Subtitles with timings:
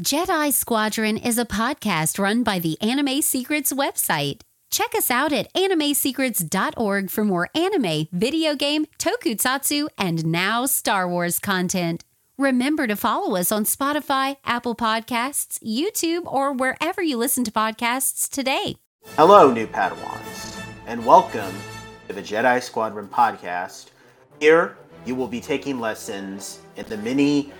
[0.00, 4.40] Jedi Squadron is a podcast run by the Anime Secrets website.
[4.70, 11.38] Check us out at animesecrets.org for more anime, video game, tokusatsu, and now Star Wars
[11.38, 12.04] content.
[12.38, 18.30] Remember to follow us on Spotify, Apple Podcasts, YouTube, or wherever you listen to podcasts
[18.30, 18.76] today.
[19.16, 21.54] Hello, new Padawans, and welcome
[22.08, 23.90] to the Jedi Squadron podcast.
[24.40, 27.52] Here, you will be taking lessons in the many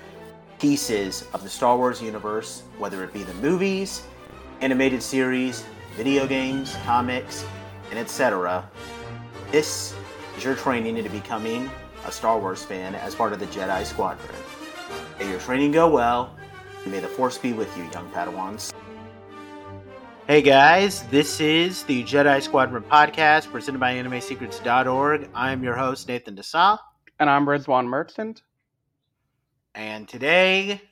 [0.62, 4.04] pieces of the Star Wars universe, whether it be the movies,
[4.60, 5.64] animated series,
[5.96, 7.44] video games, comics,
[7.90, 8.64] and etc.
[9.50, 9.92] This
[10.36, 11.68] is your training into becoming
[12.06, 14.36] a Star Wars fan as part of the Jedi Squadron.
[15.18, 16.36] May your training go well,
[16.84, 18.72] and may the Force be with you, young Padawans.
[20.28, 25.28] Hey guys, this is the Jedi Squadron podcast presented by AnimeSecrets.org.
[25.34, 26.78] I'm your host, Nathan Desa.
[27.18, 28.42] And I'm Rizwan Merchant.
[29.74, 30.82] And today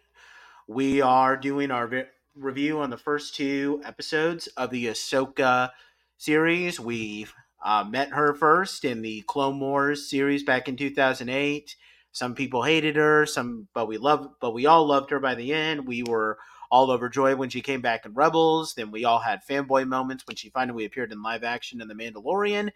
[0.67, 5.71] we are doing our vi- review on the first two episodes of the Ahsoka
[6.17, 6.81] series.
[6.81, 7.27] We
[7.63, 11.77] uh, met her first in the Clone Wars series back in 2008.
[12.13, 15.53] Some people hated her, some, but we loved, but we all loved her by the
[15.53, 15.87] end.
[15.87, 16.39] We were
[16.71, 18.73] all overjoyed when she came back in Rebels.
[18.73, 21.95] Then we all had fanboy moments when she finally appeared in live action in The
[21.95, 22.71] Mandalorian.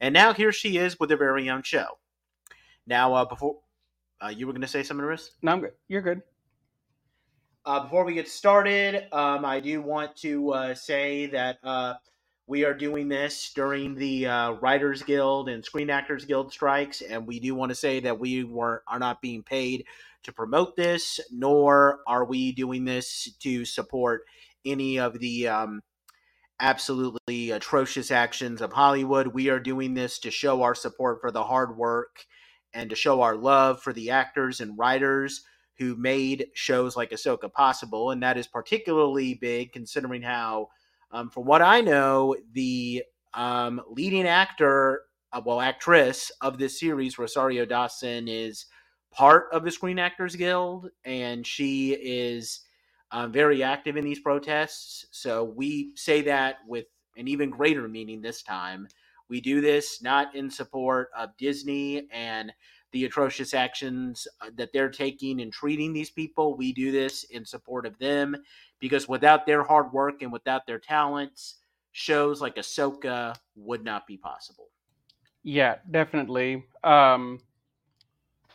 [0.00, 1.98] And now here she is with a very young show.
[2.86, 3.58] Now, uh, before
[4.20, 5.30] uh, you were going to say something, Riz?
[5.42, 5.72] No, I'm good.
[5.88, 6.22] You're good.
[7.64, 11.94] Uh, before we get started, um, I do want to uh, say that uh,
[12.46, 17.26] we are doing this during the uh, Writers Guild and Screen Actors Guild strikes, and
[17.26, 19.84] we do want to say that we were are not being paid
[20.22, 24.22] to promote this, nor are we doing this to support
[24.64, 25.82] any of the um,
[26.60, 29.28] absolutely atrocious actions of Hollywood.
[29.28, 32.24] We are doing this to show our support for the hard work
[32.74, 35.42] and to show our love for the actors and writers
[35.78, 38.10] who made shows like Ahsoka possible.
[38.10, 40.68] And that is particularly big considering how,
[41.12, 45.02] um, from what I know, the um, leading actor,
[45.32, 48.66] uh, well, actress of this series, Rosario Dawson, is
[49.10, 52.60] part of the Screen Actors Guild, and she is
[53.10, 55.06] um, very active in these protests.
[55.12, 56.86] So we say that with
[57.16, 58.88] an even greater meaning this time.
[59.28, 62.52] We do this not in support of Disney and
[62.92, 66.56] the atrocious actions uh, that they're taking and treating these people.
[66.56, 68.36] We do this in support of them
[68.80, 71.56] because without their hard work and without their talents,
[71.92, 74.68] shows like Ahsoka would not be possible.
[75.42, 76.64] Yeah, definitely.
[76.84, 77.40] Um,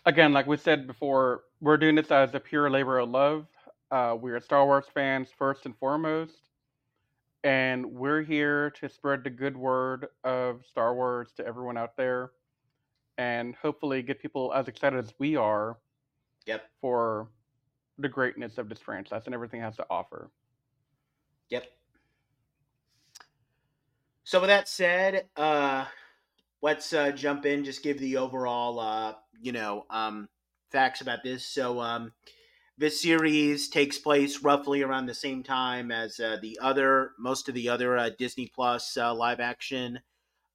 [0.05, 3.47] again, like we said before, we're doing this as a pure labor of love.
[3.91, 6.49] Uh, we're Star Wars fans first and foremost,
[7.43, 12.31] and we're here to spread the good word of Star Wars to everyone out there,
[13.17, 15.77] and hopefully get people as excited as we are.
[16.45, 16.63] Yep.
[16.81, 17.29] For
[17.97, 20.29] the greatness of this franchise and everything it has to offer.
[21.49, 21.65] Yep.
[24.23, 25.85] So with that said, uh,
[26.61, 27.63] let's uh, jump in.
[27.63, 30.27] Just give the overall, uh, you know, um,
[30.71, 31.45] facts about this.
[31.45, 32.11] So um,
[32.77, 37.55] this series takes place roughly around the same time as uh, the other, most of
[37.55, 39.99] the other uh, Disney Plus uh, live action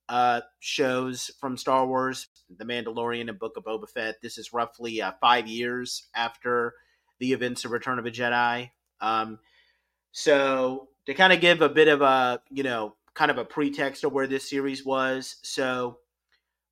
[0.08, 4.20] uh, shows from Star Wars, The Mandalorian and Book of Boba Fett.
[4.20, 6.74] This is roughly uh, five years after
[7.20, 8.70] the events of Return of a Jedi.
[9.00, 9.38] Um,
[10.10, 14.04] so to kind of give a bit of a, you know, kind of a pretext
[14.04, 15.36] of where this series was.
[15.42, 15.98] So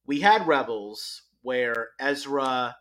[0.06, 2.76] we had Rebels, where Ezra,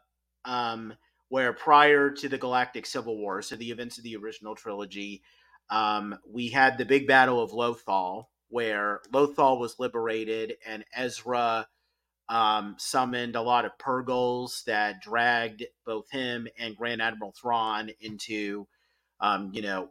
[0.45, 0.93] um,
[1.29, 5.23] where prior to the Galactic Civil War, so the events of the original trilogy,
[5.69, 11.67] um, we had the big battle of Lothal, where Lothal was liberated and Ezra
[12.29, 18.67] um, summoned a lot of Purrgils that dragged both him and Grand Admiral Thrawn into,
[19.19, 19.89] um, you know,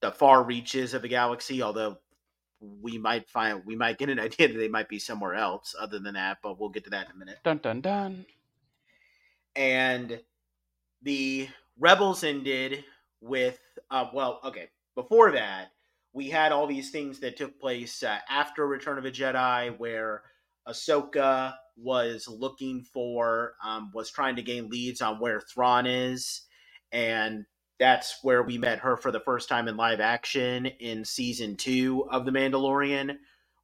[0.00, 1.62] the far reaches of the galaxy.
[1.62, 1.98] Although
[2.60, 5.98] we might find we might get an idea that they might be somewhere else other
[5.98, 7.38] than that, but we'll get to that in a minute.
[7.44, 8.26] Dun dun dun.
[9.56, 10.20] And
[11.04, 11.48] the
[11.78, 12.84] rebels ended
[13.22, 13.60] with
[13.90, 14.70] uh, well, okay.
[14.96, 15.72] Before that,
[16.14, 20.24] we had all these things that took place uh, after Return of a Jedi, where
[20.68, 26.42] Ahsoka was looking for, um, was trying to gain leads on where Thrawn is,
[26.92, 27.46] and
[27.80, 32.06] that's where we met her for the first time in live action in season two
[32.10, 33.18] of The Mandalorian,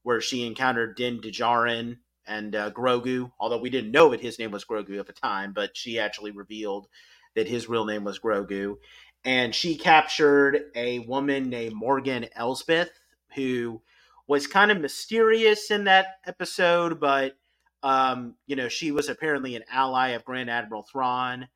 [0.05, 1.99] where she encountered Din Djarin
[2.29, 3.32] and uh, Grogu.
[3.41, 6.32] Although we didn't know that his name was Grogu at the time, but she actually
[6.32, 6.88] revealed
[7.35, 8.77] that his real name was Grogu.
[9.25, 12.91] And she captured a woman named Morgan Elsbeth,
[13.35, 13.82] who
[14.27, 17.37] was kind of mysterious in that episode, but
[17.82, 21.49] um, you know, she was apparently an ally of Grand Admiral Thrawn.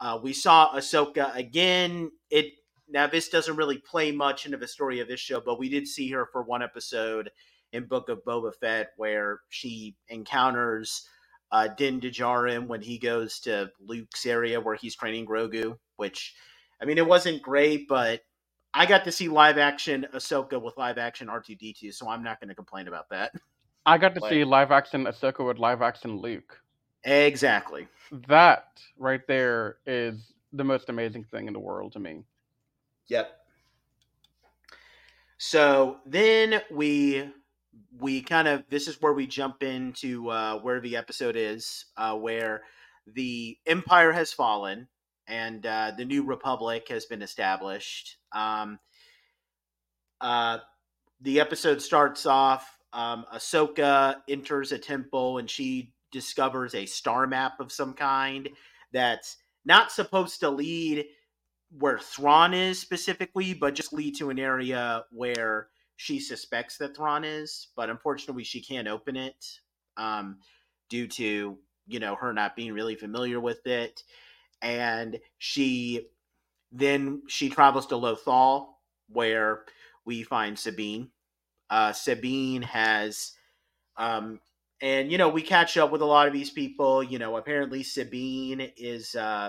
[0.00, 2.10] Uh, we saw Ahsoka again.
[2.30, 2.46] It
[2.88, 5.86] now this doesn't really play much into the story of this show, but we did
[5.86, 7.30] see her for one episode
[7.72, 11.06] in Book of Boba Fett where she encounters
[11.52, 15.76] uh, Din Djarin when he goes to Luke's area where he's training Grogu.
[15.96, 16.34] Which,
[16.80, 18.20] I mean, it wasn't great, but
[18.74, 22.08] I got to see live action Ahsoka with live action R two D two, so
[22.08, 23.32] I'm not going to complain about that.
[23.86, 26.60] I got to like, see live action Ahsoka with live action Luke.
[27.04, 27.88] Exactly.
[28.28, 32.24] That right there is the most amazing thing in the world to me.
[33.06, 33.30] Yep.
[35.38, 37.30] So then we
[37.98, 42.14] we kind of this is where we jump into uh, where the episode is, uh,
[42.16, 42.62] where
[43.06, 44.88] the Empire has fallen
[45.28, 48.16] and uh, the new Republic has been established.
[48.32, 48.78] Um,
[50.20, 50.58] uh,
[51.20, 52.78] the episode starts off.
[52.92, 58.48] Um, Ahsoka enters a temple and she discovers a star map of some kind
[58.92, 61.06] that's not supposed to lead
[61.78, 67.24] where Thrawn is specifically, but just lead to an area where she suspects that Thrawn
[67.24, 67.68] is.
[67.76, 69.44] But unfortunately, she can't open it
[69.96, 70.38] um,
[70.88, 74.02] due to you know her not being really familiar with it,
[74.62, 76.08] and she
[76.72, 78.68] then she travels to Lothal
[79.08, 79.64] where
[80.04, 81.10] we find Sabine.
[81.70, 83.32] Uh, Sabine has
[83.96, 84.40] um,
[84.82, 87.82] and you know we catch up with a lot of these people you know apparently
[87.82, 89.48] sabine is uh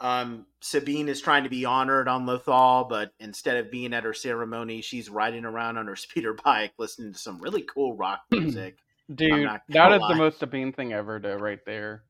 [0.00, 4.14] um sabine is trying to be honored on lothal but instead of being at her
[4.14, 8.76] ceremony she's riding around on her speeder bike listening to some really cool rock music
[9.14, 10.12] dude that is lie.
[10.12, 12.02] the most sabine thing ever to right there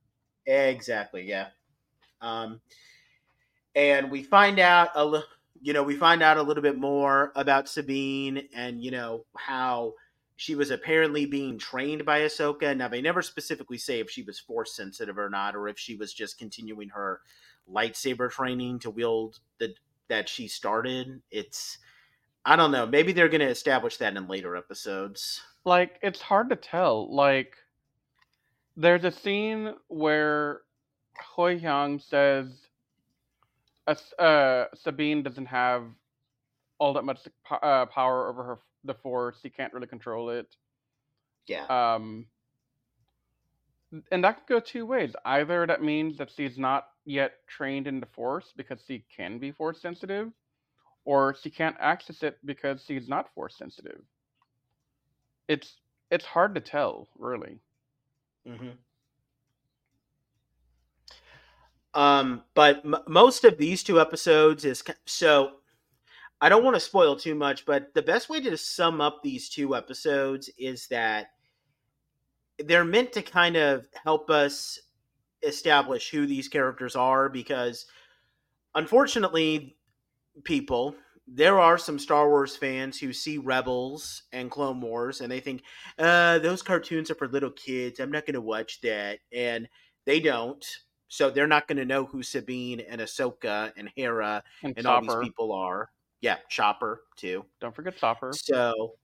[0.46, 1.48] exactly yeah
[2.20, 2.60] um
[3.74, 5.26] and we find out a little
[5.60, 9.94] you know we find out a little bit more about sabine and you know how
[10.40, 12.74] she was apparently being trained by Ahsoka.
[12.74, 15.96] Now they never specifically say if she was force sensitive or not, or if she
[15.96, 17.20] was just continuing her
[17.72, 19.74] lightsaber training to wield the
[20.08, 21.22] that she started.
[21.30, 21.78] It's
[22.44, 22.86] I don't know.
[22.86, 25.40] Maybe they're going to establish that in later episodes.
[25.64, 27.14] Like it's hard to tell.
[27.14, 27.54] Like
[28.76, 30.62] there's a scene where
[31.36, 32.46] Huyang says
[34.18, 35.84] uh, Sabine doesn't have
[36.78, 37.20] all that much
[37.50, 39.36] uh, power over her the force.
[39.42, 40.56] She can't really control it.
[41.46, 41.66] Yeah.
[41.66, 42.26] Um,
[44.10, 45.14] and that could go two ways.
[45.24, 49.50] Either that means that she's not yet trained in the force because she can be
[49.52, 50.30] force sensitive,
[51.04, 54.00] or she can't access it because she's not force sensitive.
[55.48, 55.76] It's
[56.10, 57.58] it's hard to tell, really.
[58.48, 58.70] Mm-hmm.
[61.92, 65.52] Um, but m- most of these two episodes is so
[66.40, 69.48] I don't want to spoil too much, but the best way to sum up these
[69.48, 71.32] two episodes is that
[72.58, 74.78] they're meant to kind of help us
[75.42, 77.86] establish who these characters are because
[78.74, 79.76] unfortunately
[80.44, 80.94] people
[81.32, 85.62] there are some Star Wars fans who see Rebels and Clone Wars and they think,
[85.98, 88.00] uh, those cartoons are for little kids.
[88.00, 89.20] I'm not going to watch that.
[89.32, 89.68] And
[90.06, 90.64] they don't.
[91.08, 95.02] So they're not going to know who Sabine and Ahsoka and Hera and, and all
[95.02, 95.90] these people are.
[96.20, 97.44] Yeah, Chopper too.
[97.60, 98.32] Don't forget Chopper.
[98.32, 98.94] So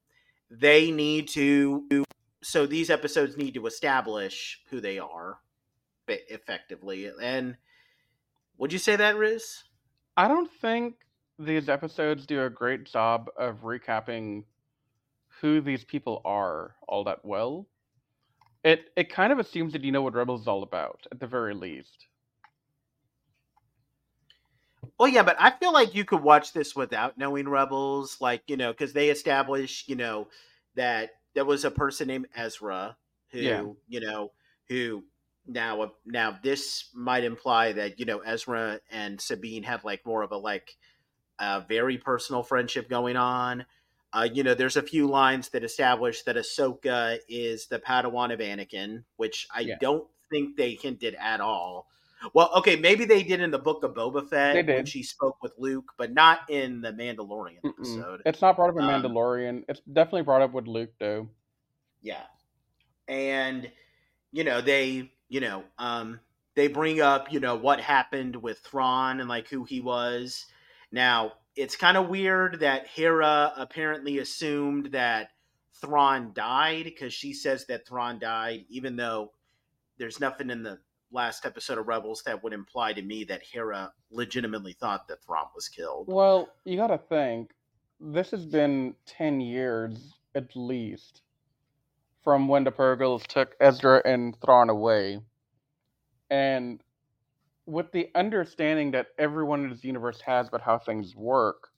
[0.50, 2.05] they need to.
[2.43, 5.38] So these episodes need to establish who they are
[6.08, 7.11] effectively.
[7.20, 7.56] And
[8.58, 9.64] would you say that, Riz?
[10.17, 10.94] I don't think
[11.38, 14.45] these episodes do a great job of recapping
[15.40, 17.66] who these people are all that well.
[18.64, 21.26] It it kind of assumes that you know what Rebels is all about, at the
[21.26, 22.07] very least.
[24.99, 28.57] Well, yeah, but I feel like you could watch this without knowing Rebels, like you
[28.57, 30.28] know, because they establish, you know,
[30.75, 32.97] that there was a person named Ezra
[33.30, 33.62] who, yeah.
[33.88, 34.33] you know,
[34.69, 35.04] who
[35.47, 40.33] now now this might imply that you know Ezra and Sabine have like more of
[40.33, 40.76] a like
[41.38, 43.65] a very personal friendship going on.
[44.12, 48.41] Uh, you know, there's a few lines that establish that Ahsoka is the Padawan of
[48.41, 49.76] Anakin, which I yeah.
[49.81, 51.88] don't think they hinted at all.
[52.33, 55.53] Well, okay, maybe they did in the book of Boba Fett when she spoke with
[55.59, 57.75] Luke, but not in the Mandalorian Mm-mm.
[57.79, 58.23] episode.
[58.25, 59.65] It's not brought up in um, Mandalorian.
[59.69, 61.29] It's definitely brought up with Luke, though.
[62.00, 62.23] Yeah,
[63.07, 63.71] and
[64.33, 66.21] you know they, you know, um,
[66.54, 70.47] they bring up you know what happened with Thrawn and like who he was.
[70.92, 75.30] Now it's kind of weird that Hera apparently assumed that
[75.80, 79.33] Thrawn died because she says that Thrawn died, even though
[79.99, 80.78] there's nothing in the
[81.11, 85.47] last episode of Rebels that would imply to me that Hera legitimately thought that Thrawn
[85.54, 86.09] was killed.
[86.09, 87.52] Well, you got to think
[88.00, 91.23] this has been 10 years at least
[92.26, 95.21] from when the Purrgils took Ezra and Thrawn away.
[96.28, 96.83] And
[97.66, 101.68] with the understanding that everyone in this universe has about how things work,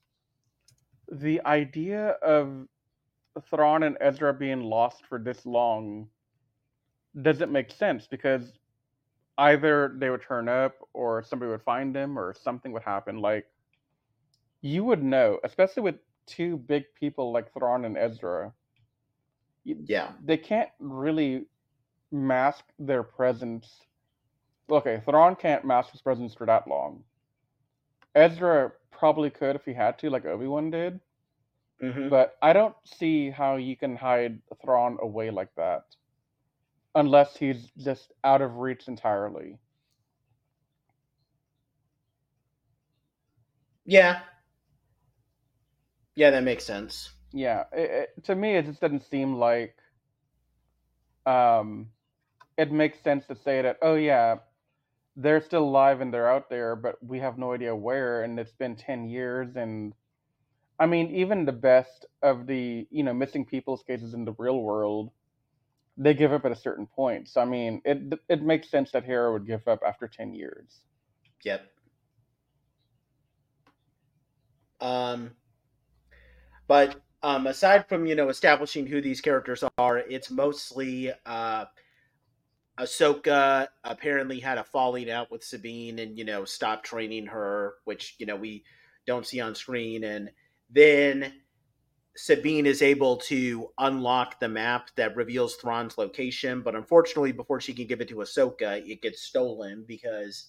[1.13, 2.67] the idea of
[3.51, 6.09] Thrawn and Ezra being lost for this long
[7.21, 8.55] doesn't make sense because
[9.37, 13.19] either they would turn up or somebody would find them or something would happen.
[13.19, 13.45] Like
[14.63, 18.55] you would know, especially with two big people like Thrawn and Ezra.
[19.85, 20.13] Yeah.
[20.25, 21.47] They can't really
[22.11, 23.69] mask their presence.
[24.71, 27.05] Okay, Thrawn can't mask his presence for that long.
[28.15, 31.01] Ezra probably could if he had to, like Obi Wan did.
[31.83, 32.09] Mm-hmm.
[32.09, 35.85] But I don't see how you can hide Thrawn away like that.
[36.95, 39.59] Unless he's just out of reach entirely.
[43.85, 44.21] Yeah.
[46.17, 47.11] Yeah, that makes sense.
[47.33, 49.77] Yeah, it, it, to me, it just doesn't seem like
[51.27, 51.89] um,
[52.57, 54.37] it makes sense to say that, oh, yeah,
[55.17, 58.53] they're still alive and they're out there, but we have no idea where, and it's
[58.53, 59.57] been 10 years.
[59.57, 59.95] And
[60.79, 64.61] I mean, even the best of the, you know, missing people's cases in the real
[64.63, 65.11] world,
[65.97, 67.29] they give up at a certain point.
[67.29, 70.79] So, I mean, it, it makes sense that Hera would give up after 10 years.
[71.45, 71.63] Yep.
[74.81, 75.33] Um,
[76.69, 81.65] but um, aside from you know establishing who these characters are, it's mostly uh,
[82.79, 88.17] Ahsoka apparently had a falling out with Sabine and you know stopped training her, which
[88.19, 88.65] you know we
[89.07, 90.31] don't see on screen, and
[90.71, 91.33] then
[92.17, 97.73] Sabine is able to unlock the map that reveals Thrawn's location, but unfortunately, before she
[97.73, 100.49] can give it to Ahsoka, it gets stolen because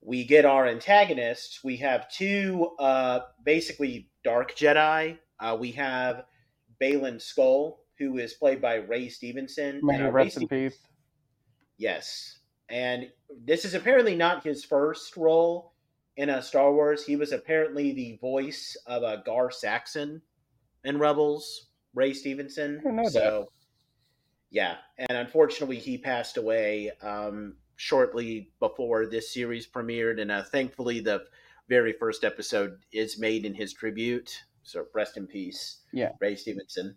[0.00, 1.62] we get our antagonists.
[1.62, 5.18] We have two uh, basically dark Jedi.
[5.40, 6.24] Uh, we have
[6.80, 9.80] Baylan Skoll, who is played by Ray Stevenson.
[9.82, 10.78] May and, uh, Ray rest in Ste- peace.
[11.76, 12.40] Yes.
[12.68, 13.10] And
[13.44, 15.72] this is apparently not his first role
[16.16, 17.04] in a Star Wars.
[17.04, 20.20] He was apparently the voice of a Gar Saxon
[20.84, 22.80] in Rebels, Ray Stevenson.
[22.82, 23.12] Didn't that.
[23.12, 23.48] so,
[24.50, 24.76] yeah.
[24.98, 30.20] And unfortunately, he passed away um, shortly before this series premiered.
[30.20, 31.24] And uh, thankfully, the
[31.68, 34.44] very first episode is made in his tribute.
[34.68, 36.12] So, rest in peace, Yeah.
[36.20, 36.96] Ray Stevenson.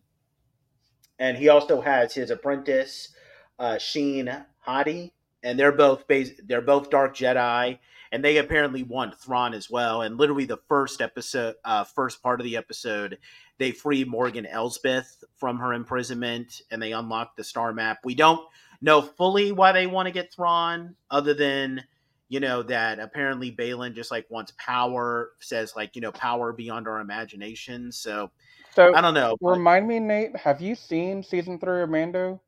[1.20, 3.16] And he also has his apprentice,
[3.60, 7.80] uh, Shin Hati, and they're both bas- they're both Dark Jedi,
[8.12, 10.02] and they apparently want Thrawn as well.
[10.02, 13.20] And literally, the first episode, uh, first part of the episode,
[13.58, 18.00] they free Morgan Elsbeth from her imprisonment, and they unlock the star map.
[18.04, 18.46] We don't
[18.82, 21.86] know fully why they want to get Thrawn, other than
[22.32, 26.88] you know that apparently Baylan just like wants power, says like you know power beyond
[26.88, 27.92] our imagination.
[27.92, 28.32] So
[28.74, 29.36] So, I don't know.
[29.42, 32.42] but remind me, Nate, have you seen season three of Mando?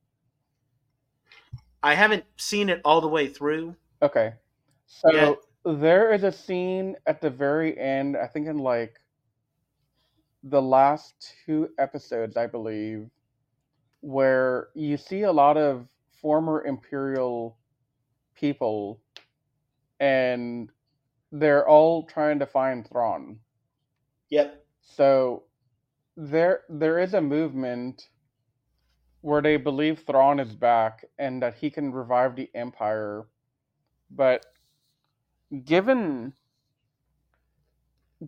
[1.83, 3.75] I haven't seen it all the way through.
[4.01, 4.35] Okay.
[4.87, 5.33] So Yeah.
[5.65, 9.01] there is a scene at the very end, I think in like
[10.43, 13.09] the last two episodes, I believe,
[13.99, 15.89] where you see a lot of
[16.21, 17.57] former Imperial
[18.33, 19.02] people
[20.03, 20.71] and
[21.31, 23.39] they're all trying to find Thrawn.
[24.29, 24.65] Yep.
[24.81, 25.45] So
[26.15, 28.09] there there is a movement
[29.21, 33.27] where they believe Thrawn is back and that he can revive the Empire.
[34.09, 34.45] But
[35.65, 36.33] given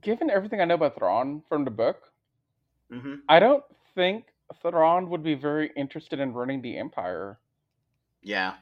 [0.02, 2.14] given everything I know about Thrawn from the book,
[2.92, 3.64] hmm I don't
[3.96, 7.40] think Thrawn would be very interested in running the Empire.
[8.24, 8.56] Yeah.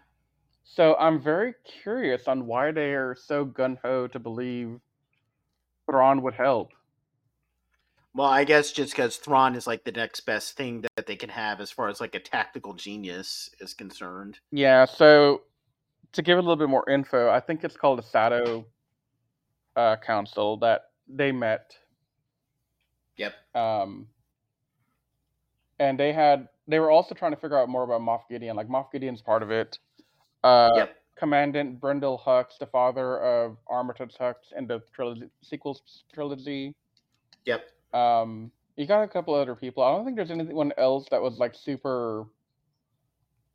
[0.63, 1.53] So I'm very
[1.83, 4.79] curious on why they are so gun ho to believe
[5.85, 6.71] Thrawn would help.
[8.15, 11.29] Well, I guess just because Thrawn is like the next best thing that they can
[11.29, 14.39] have as far as like a tactical genius is concerned.
[14.51, 15.41] Yeah, so
[16.13, 18.65] to give a little bit more info, I think it's called a Shadow
[19.75, 21.75] uh, Council that they met,
[23.17, 23.33] Yep.
[23.55, 24.07] um,
[25.79, 28.55] and they had they were also trying to figure out more about Moff Gideon.
[28.55, 29.79] Like Moff Gideon's part of it.
[30.43, 30.95] Uh, Yep.
[31.15, 36.75] Commandant Brendol Hux, the father of Armitage Hux in the trilogy, sequels trilogy.
[37.45, 37.65] Yep.
[37.93, 39.83] Um, you got a couple other people.
[39.83, 42.25] I don't think there's anyone else that was like super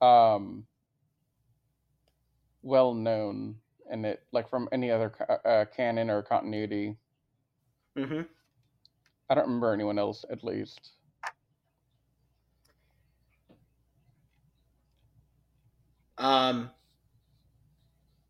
[0.01, 0.65] um
[2.63, 3.57] well known
[3.91, 5.13] in it, like from any other
[5.45, 6.97] uh, canon or continuity.
[7.97, 8.23] hmm
[9.31, 10.93] I don't remember anyone else at least.
[16.17, 16.71] Um,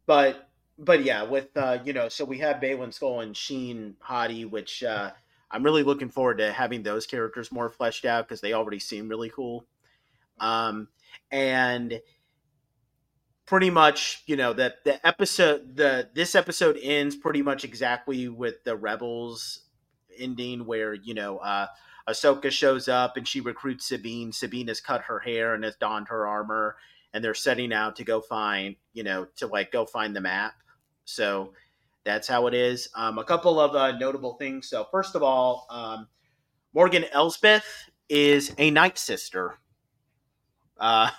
[0.09, 0.49] but
[0.79, 4.83] but yeah, with uh, you know, so we have Baylan Skoll and Shin Hati, which
[4.83, 5.11] uh,
[5.51, 9.09] I'm really looking forward to having those characters more fleshed out because they already seem
[9.09, 9.67] really cool.
[10.41, 10.89] Um,
[11.31, 12.01] and
[13.45, 18.65] pretty much, you know, that the episode the this episode ends pretty much exactly with
[18.65, 19.61] the rebels
[20.19, 21.67] ending where, you know, uh
[22.09, 24.33] Ahsoka shows up and she recruits Sabine.
[24.33, 26.77] Sabine has cut her hair and has donned her armor,
[27.13, 30.55] and they're setting out to go find, you know, to like go find the map.
[31.05, 31.53] So
[32.05, 32.89] that's how it is.
[32.95, 34.69] Um, a couple of uh, notable things.
[34.69, 36.09] So first of all, um,
[36.75, 37.67] Morgan Elsbeth
[38.09, 39.59] is a Night Sister.
[40.79, 41.11] Uh,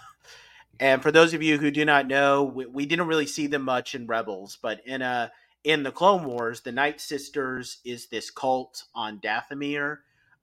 [0.80, 3.64] and for those of you who do not know, we, we, didn't really see them
[3.64, 5.28] much in Rebels, but in a uh,
[5.66, 9.98] in the Clone Wars, the Night Sisters is this cult on Dathomir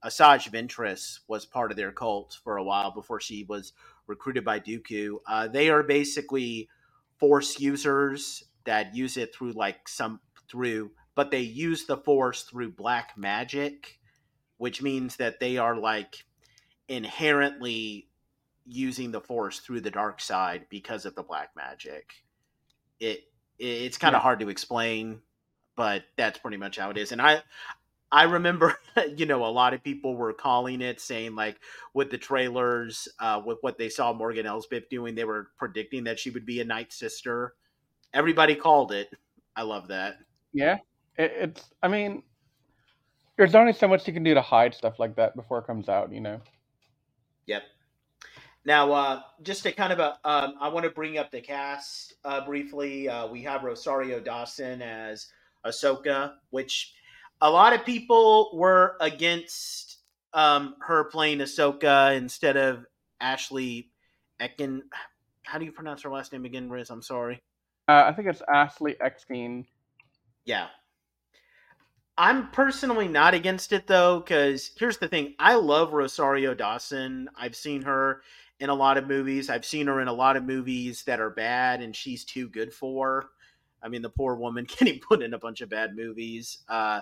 [0.05, 3.73] Asajj Ventress was part of their cult for a while before she was
[4.07, 5.17] recruited by Dooku.
[5.27, 6.69] Uh, they are basically
[7.19, 10.21] Force users that use it through like some
[10.51, 13.99] through, but they use the Force through black magic,
[14.59, 16.25] which means that they are like
[16.89, 18.09] inherently
[18.67, 22.13] using the Force through the dark side because of the black magic.
[23.01, 23.21] It
[23.59, 24.25] it's kind of yeah.
[24.25, 25.21] hard to explain,
[25.77, 27.13] but that's pretty much how it is.
[27.13, 27.43] And I
[28.13, 28.79] I remember,
[29.17, 31.59] you know, a lot of people were calling it, saying like
[31.95, 36.19] with the trailers, uh, with what they saw Morgan Elsbeth doing, they were predicting that
[36.19, 37.55] she would be a Night Sister.
[38.15, 39.13] Everybody called it.
[39.57, 40.19] I love that.
[40.53, 40.79] Yeah,
[41.17, 41.65] it, it's.
[41.83, 42.23] I mean,
[43.37, 45.89] there's only so much you can do to hide stuff like that before it comes
[45.89, 46.13] out.
[46.13, 46.41] You know.
[47.47, 47.63] Yep.
[48.65, 52.15] Now, uh, just to kind of, uh, um, I want to bring up the cast
[52.25, 53.09] uh, briefly.
[53.09, 55.29] Uh, we have Rosario Dawson as
[55.65, 56.93] Ahsoka, which
[57.41, 59.99] a lot of people were against
[60.33, 62.85] um, her playing Ahsoka instead of
[63.21, 63.91] Ashley
[64.41, 64.83] Ekin.
[65.43, 66.91] How do you pronounce her last name again, Riz?
[66.91, 67.43] I'm sorry.
[67.89, 69.67] Uh, I think it's Ashley Eckstein.
[70.45, 70.67] Yeah.
[72.19, 77.29] I'm personally not against it though, because here's the thing: I love Rosario Dawson.
[77.37, 78.23] I've seen her
[78.59, 79.51] in a lot of movies.
[79.51, 82.73] I've seen her in a lot of movies that are bad, and she's too good
[82.73, 83.27] for.
[83.87, 86.59] I mean, the poor woman getting put in a bunch of bad movies.
[86.69, 87.01] Uh,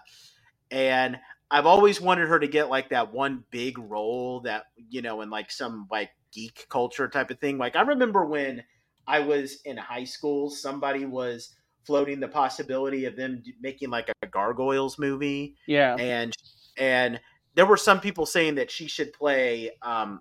[0.71, 1.19] and
[1.51, 5.31] I've always wanted her to get like that one big role that, you know, in
[5.31, 7.59] like some like geek culture type of thing.
[7.59, 8.63] Like, I remember when
[9.07, 11.55] I was in high school, somebody was
[11.87, 15.57] floating the possibility of them making like a gargoyles movie.
[15.67, 15.97] Yeah.
[15.97, 16.33] And,
[16.77, 17.21] and,
[17.55, 20.21] there were some people saying that she should play um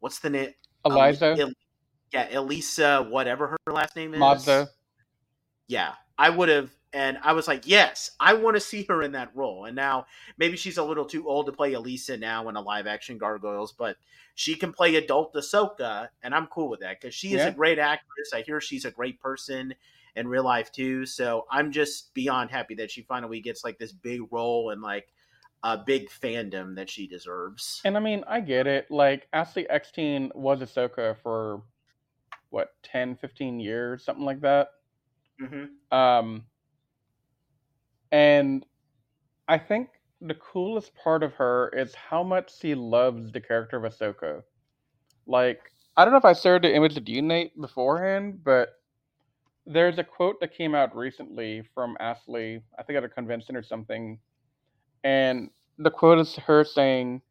[0.00, 0.52] what's the name
[0.84, 1.52] eliza um,
[2.12, 4.68] yeah elisa whatever her last name is mazda
[5.66, 6.70] yeah, I would have.
[6.92, 9.64] And I was like, yes, I want to see her in that role.
[9.64, 10.06] And now
[10.38, 13.72] maybe she's a little too old to play Elisa now in a live action Gargoyles,
[13.72, 13.96] but
[14.36, 17.48] she can play adult Ahsoka, and I'm cool with that because she is yeah.
[17.48, 18.32] a great actress.
[18.32, 19.74] I hear she's a great person
[20.16, 21.06] in real life too.
[21.06, 25.08] So I'm just beyond happy that she finally gets like this big role and like
[25.62, 27.80] a big fandom that she deserves.
[27.84, 28.90] And I mean, I get it.
[28.90, 31.62] Like Ashley Eckstein was Ahsoka for
[32.50, 34.68] what 10, 15 years, something like that.
[35.40, 35.96] Mm-hmm.
[35.96, 36.44] Um,
[38.12, 38.64] and
[39.48, 39.88] I think
[40.20, 44.42] the coolest part of her is how much she loves the character of Ahsoka.
[45.26, 45.60] Like,
[45.96, 48.80] I don't know if I shared the image with you, Nate, beforehand, but
[49.66, 53.62] there's a quote that came out recently from Ashley, I think at a convention or
[53.62, 54.18] something.
[55.02, 57.22] And the quote is her saying,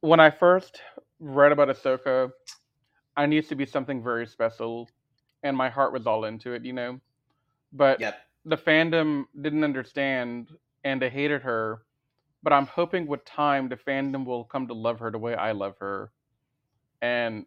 [0.00, 0.80] When I first
[1.20, 2.30] read about Ahsoka,
[3.16, 4.88] I knew to be something very special
[5.44, 6.98] and my heart was all into it, you know.
[7.72, 8.18] But yep.
[8.44, 10.48] the fandom didn't understand
[10.82, 11.82] and they hated her.
[12.42, 15.52] But I'm hoping with time the fandom will come to love her the way I
[15.52, 16.10] love her.
[17.00, 17.46] And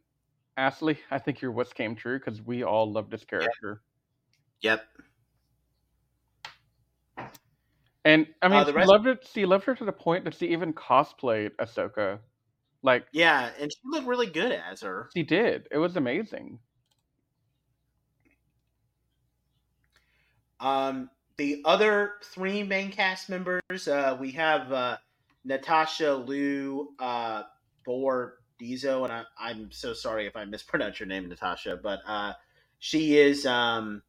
[0.56, 3.82] Ashley, I think your wish came true because we all love this character.
[4.62, 4.84] Yep.
[8.06, 9.28] And I mean, uh, rest- loved it.
[9.34, 12.20] She loved her to the point that she even cosplayed Ahsoka.
[12.82, 15.10] Like, yeah, and she looked really good as her.
[15.14, 15.68] She did.
[15.72, 16.60] It was amazing.
[20.60, 24.98] Um, the other three main cast members, uh, we have uh,
[25.46, 27.44] Natasha Liu uh,
[27.88, 32.34] Bordizzo, and I, am so sorry if I mispronounce your name, Natasha, but uh,
[32.80, 34.02] she is um,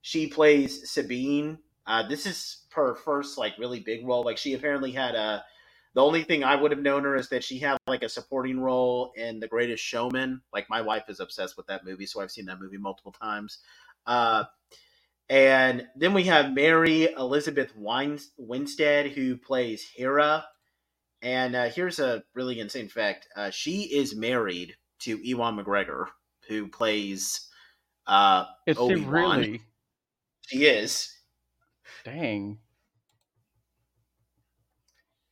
[0.00, 1.58] she plays Sabine.
[1.86, 4.24] Uh, this is her first like really big role.
[4.24, 5.44] Like she apparently had a.
[5.94, 8.58] The only thing I would have known her is that she had like a supporting
[8.58, 10.40] role in The Greatest Showman.
[10.50, 13.58] Like my wife is obsessed with that movie, so I've seen that movie multiple times.
[15.32, 20.44] And then we have Mary Elizabeth Winstead, who plays Hera.
[21.22, 26.08] And uh, here's a really insane fact uh, she is married to Ewan McGregor,
[26.48, 27.48] who plays
[28.06, 29.42] uh, is Obi-Wan.
[29.42, 29.62] She really?
[30.48, 31.10] She is.
[32.04, 32.58] Dang.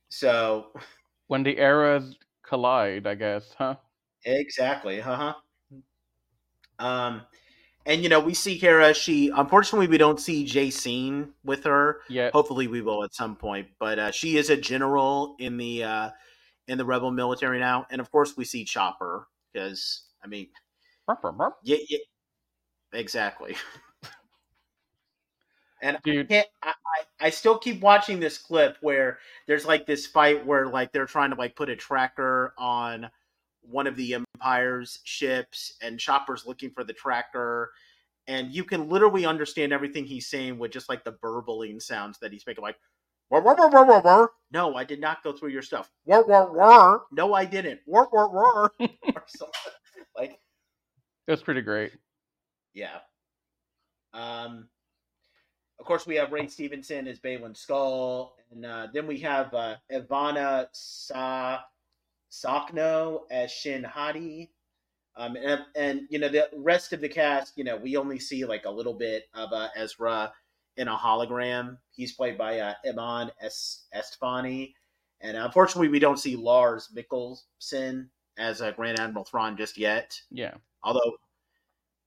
[0.09, 0.71] So.
[1.27, 3.75] When the eras collide, I guess, huh?
[4.25, 4.99] Exactly.
[4.99, 5.33] Uh huh.
[6.79, 7.21] Um,
[7.85, 8.93] and you know, we see Hera.
[8.93, 12.01] She unfortunately we don't see Jacen with her.
[12.09, 12.29] Yeah.
[12.31, 13.67] Hopefully, we will at some point.
[13.79, 16.09] But uh, she is a general in the uh,
[16.67, 20.47] in the rebel military now, and of course, we see Chopper because I mean,
[21.63, 21.97] yeah, yeah
[22.93, 23.55] exactly.
[25.81, 26.47] And I can't.
[26.61, 29.17] I, I I still keep watching this clip where
[29.47, 33.09] there's like this fight where like they're trying to like put a tracker on
[33.61, 37.71] one of the Empire's ships, and Chopper's looking for the tracker,
[38.27, 42.31] and you can literally understand everything he's saying with just like the burbling sounds that
[42.33, 42.77] he's making, like.
[43.31, 45.91] "Wah, wah, wah, wah, wah, wah." No, I did not go through your stuff.
[46.05, 46.99] Wah, wah, wah.
[47.11, 47.81] No, I didn't.
[47.87, 48.69] Wah, wah, wah.
[49.15, 49.55] or something.
[50.17, 50.39] Like,
[51.27, 51.93] was pretty great.
[52.73, 52.99] yeah.
[54.13, 54.69] Um,
[55.79, 59.75] of course, we have Ray Stevenson as Baylan Skoll, and uh, then we have uh,
[59.89, 61.59] Ivanna Sa
[62.31, 64.51] Sakhno as Shin Hati.
[65.17, 68.45] Um, and, and you know the rest of the cast, you know, we only see
[68.45, 70.31] like a little bit of uh, Ezra
[70.77, 71.77] in a hologram.
[71.91, 74.73] He's played by uh, Eman es- Esfandi,
[75.19, 80.53] and unfortunately, we don't see Lars Mikkelsen as uh, Grand Admiral Thrawn just yet Yeah.
[80.83, 81.17] although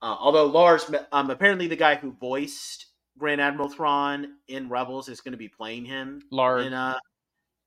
[0.00, 2.86] uh, although Lars, um, apparently the guy who voiced
[3.18, 6.64] Grand Admiral Thrawn in Rebels is going to be playing him Lars.
[6.66, 6.98] in uh,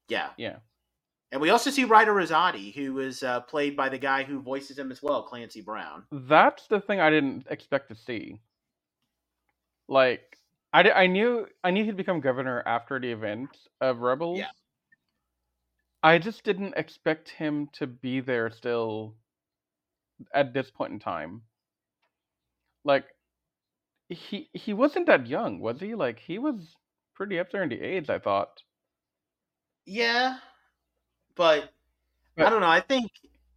[0.10, 0.58] yeah, yeah.
[1.32, 4.80] And we also see Ryder Azadi, who is uh, played by the guy who voices
[4.80, 6.04] him as well, Clancy Brown.
[6.12, 8.40] That's the thing I didn't expect to see.
[9.90, 10.38] Like,
[10.72, 13.50] I, I knew I knew he'd become governor after the event
[13.82, 14.40] of Rebels.
[14.40, 14.52] Yeah.
[16.04, 19.16] I just didn't expect him to be there still
[20.34, 21.42] at this point in time.
[22.86, 23.06] Like,
[24.10, 25.96] he he wasn't that young, was he?
[25.96, 26.76] Like, he was
[27.16, 28.62] pretty up there in the age, I thought.
[29.86, 30.38] Yeah,
[31.38, 31.72] but
[32.38, 32.68] I don't know.
[32.68, 33.12] I think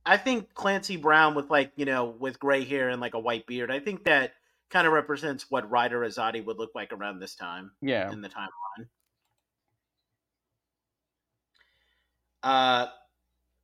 [0.07, 3.47] I think Clancy Brown with like you know with gray hair and like a white
[3.47, 3.71] beard.
[3.71, 4.33] I think that
[4.71, 7.73] kind of represents what Ryder Azadi would look like around this time.
[7.83, 8.11] Yeah.
[8.11, 8.87] in the timeline.
[12.43, 12.87] Uh,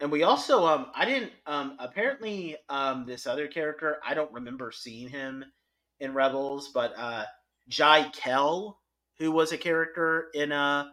[0.01, 4.71] and we also um I didn't um apparently um this other character I don't remember
[4.71, 5.45] seeing him
[6.01, 7.25] in Rebels, but uh
[7.69, 8.79] Jai Kell,
[9.19, 10.89] who was a character in uh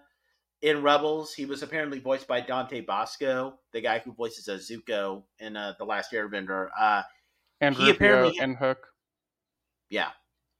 [0.63, 5.23] in Rebels, he was apparently voiced by Dante Basco, the guy who voices a Zuko
[5.39, 6.69] in uh, the Last Airbender.
[6.79, 7.03] Uh,
[7.59, 8.87] And he apparently- and Hook.
[9.89, 10.11] yeah.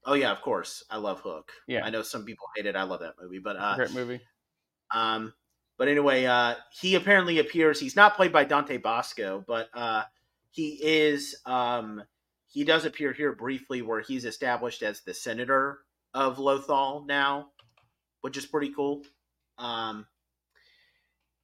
[0.06, 0.84] Oh yeah, of course.
[0.90, 1.50] I love Hook.
[1.68, 1.86] Yeah.
[1.86, 2.76] I know some people hate it.
[2.76, 4.20] I love that movie, but uh, Great movie.
[4.94, 5.34] Um,
[5.78, 7.80] but anyway, uh, he apparently appears.
[7.80, 10.04] He's not played by Dante Basco, but uh,
[10.52, 11.38] he is.
[11.46, 12.04] Um,
[12.48, 15.80] he does appear here briefly, where he's established as the senator
[16.14, 17.48] of Lothal now,
[18.22, 19.04] which is pretty cool.
[19.58, 20.08] Um,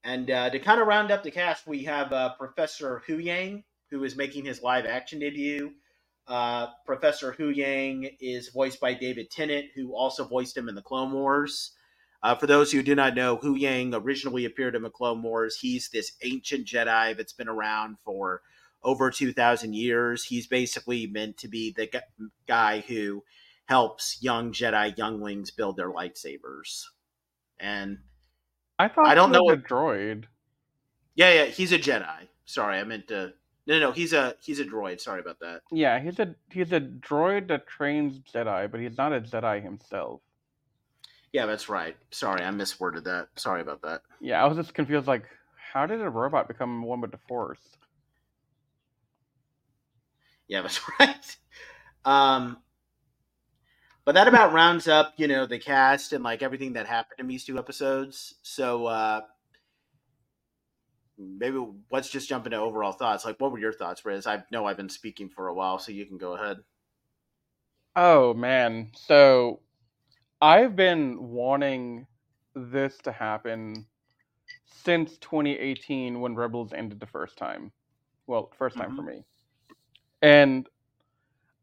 [0.03, 4.03] and uh, to kind of round up the cast, we have uh, Professor Huyang, who
[4.03, 5.73] is making his live action debut.
[6.27, 11.11] Uh, Professor Huyang is voiced by David Tennant, who also voiced him in the Clone
[11.11, 11.71] Wars.
[12.21, 15.57] Uh, for those who do not know, Huyang originally appeared in the Clone Wars.
[15.59, 18.41] He's this ancient Jedi that's been around for
[18.83, 20.25] over 2,000 years.
[20.25, 21.89] He's basically meant to be the
[22.47, 23.23] guy who
[23.65, 26.83] helps young Jedi younglings build their lightsabers.
[27.59, 27.99] And
[28.77, 30.25] I thought I don't he was know a droid.
[31.15, 32.27] yeah, yeah, he's a Jedi.
[32.45, 33.33] Sorry, I meant to.
[33.67, 34.99] No, no, no, he's a he's a droid.
[35.01, 35.61] Sorry about that.
[35.71, 40.21] Yeah, he's a he's a droid that trains Jedi, but he's not a Jedi himself.
[41.31, 41.95] Yeah, that's right.
[42.09, 43.27] Sorry, I misworded that.
[43.35, 44.01] Sorry about that.
[44.19, 45.05] Yeah, I was just confused.
[45.05, 45.25] Like,
[45.71, 47.59] how did a robot become one with the Force?
[50.47, 51.37] Yeah, that's right.
[52.05, 52.57] Um,
[54.09, 57.27] but that about rounds up, you know, the cast and like everything that happened in
[57.27, 58.33] these two episodes.
[58.41, 59.21] So uh
[61.15, 63.23] maybe let's just jump into overall thoughts.
[63.23, 64.25] Like, what were your thoughts, Riz?
[64.25, 66.57] I know I've been speaking for a while, so you can go ahead.
[67.95, 69.59] Oh man, so
[70.41, 72.07] I've been wanting
[72.55, 73.85] this to happen
[74.65, 77.71] since 2018 when Rebels ended the first time.
[78.25, 79.23] Well, first time for me.
[80.23, 80.67] And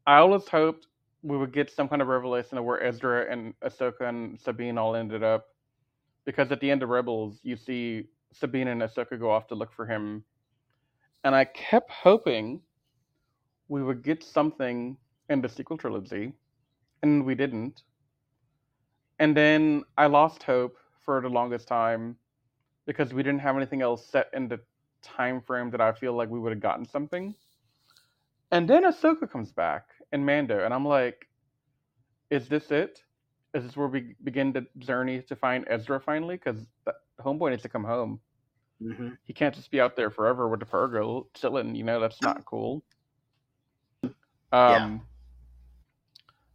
[0.05, 0.86] I always hoped
[1.23, 4.95] we would get some kind of revelation of where Ezra and Ahsoka and Sabine all
[4.95, 5.47] ended up.
[6.25, 9.73] Because at the end of Rebels, you see Sabine and Ahsoka go off to look
[9.73, 10.23] for him.
[11.23, 12.61] And I kept hoping
[13.67, 14.97] we would get something
[15.29, 16.33] in the sequel trilogy,
[17.01, 17.81] and we didn't.
[19.19, 22.15] And then I lost hope for the longest time
[22.85, 24.59] because we didn't have anything else set in the
[25.01, 27.35] time frame that I feel like we would have gotten something.
[28.51, 31.27] And then Ahsoka comes back in Mando, and I'm like,
[32.29, 32.99] is this it?
[33.53, 36.35] Is this where we begin the journey to find Ezra finally?
[36.35, 38.19] Because the Homeboy needs to come home.
[38.81, 39.09] Mm-hmm.
[39.23, 41.75] He can't just be out there forever with the Purrgil chilling.
[41.75, 42.83] You know, that's not cool.
[44.03, 44.11] Um,
[44.51, 44.97] Yeah.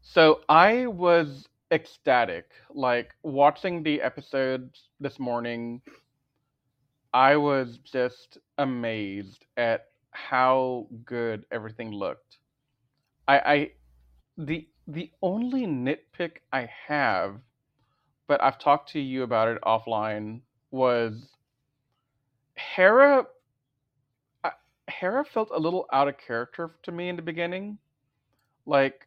[0.03, 2.51] So I was ecstatic.
[2.73, 5.81] Like watching the episodes this morning,
[7.13, 12.39] I was just amazed at how good everything looked.
[13.29, 13.71] I, I
[14.37, 17.41] the the only nitpick I have,
[18.27, 21.31] but I've talked to you about it offline, was
[22.57, 23.27] Hera.
[24.89, 27.79] Hera felt a little out of character to me in the beginning.
[28.67, 29.07] Like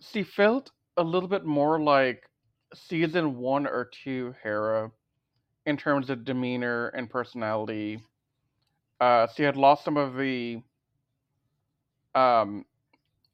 [0.00, 2.28] she felt a little bit more like
[2.74, 4.90] season one or two Hera
[5.66, 8.02] in terms of demeanor and personality.
[9.00, 10.62] Uh, she had lost some of the.
[12.14, 12.64] Um,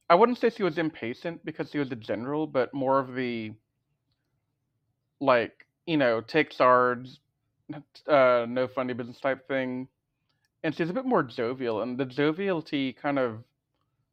[0.08, 3.52] I wouldn't say she was impatient because she was a general, but more of the
[5.20, 7.20] like you know take sards,
[8.08, 9.88] uh, no funny business type thing,
[10.62, 13.44] and she's a bit more jovial, and the joviality kind of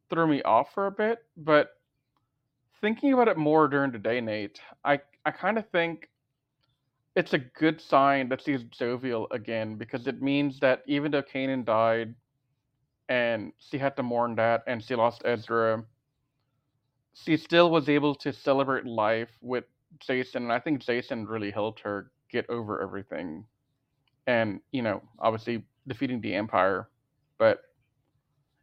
[0.10, 1.20] threw me off for a bit.
[1.38, 1.72] But
[2.82, 6.10] thinking about it more during the day, Nate, I I kind of think
[7.16, 11.66] it's a good sign that she's jovial again because it means that even though Kanan
[11.66, 12.16] died
[13.12, 15.86] and she had to mourn that and she lost Ezra,
[17.14, 19.66] she still was able to celebrate life with
[20.00, 20.38] Jacen.
[20.44, 23.46] And I think Jacen really helped her get over everything.
[24.28, 26.90] And, you know, obviously defeating the Empire.
[27.40, 27.62] But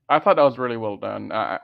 [0.09, 1.33] I thought that was really well done.
[1.33, 1.61] I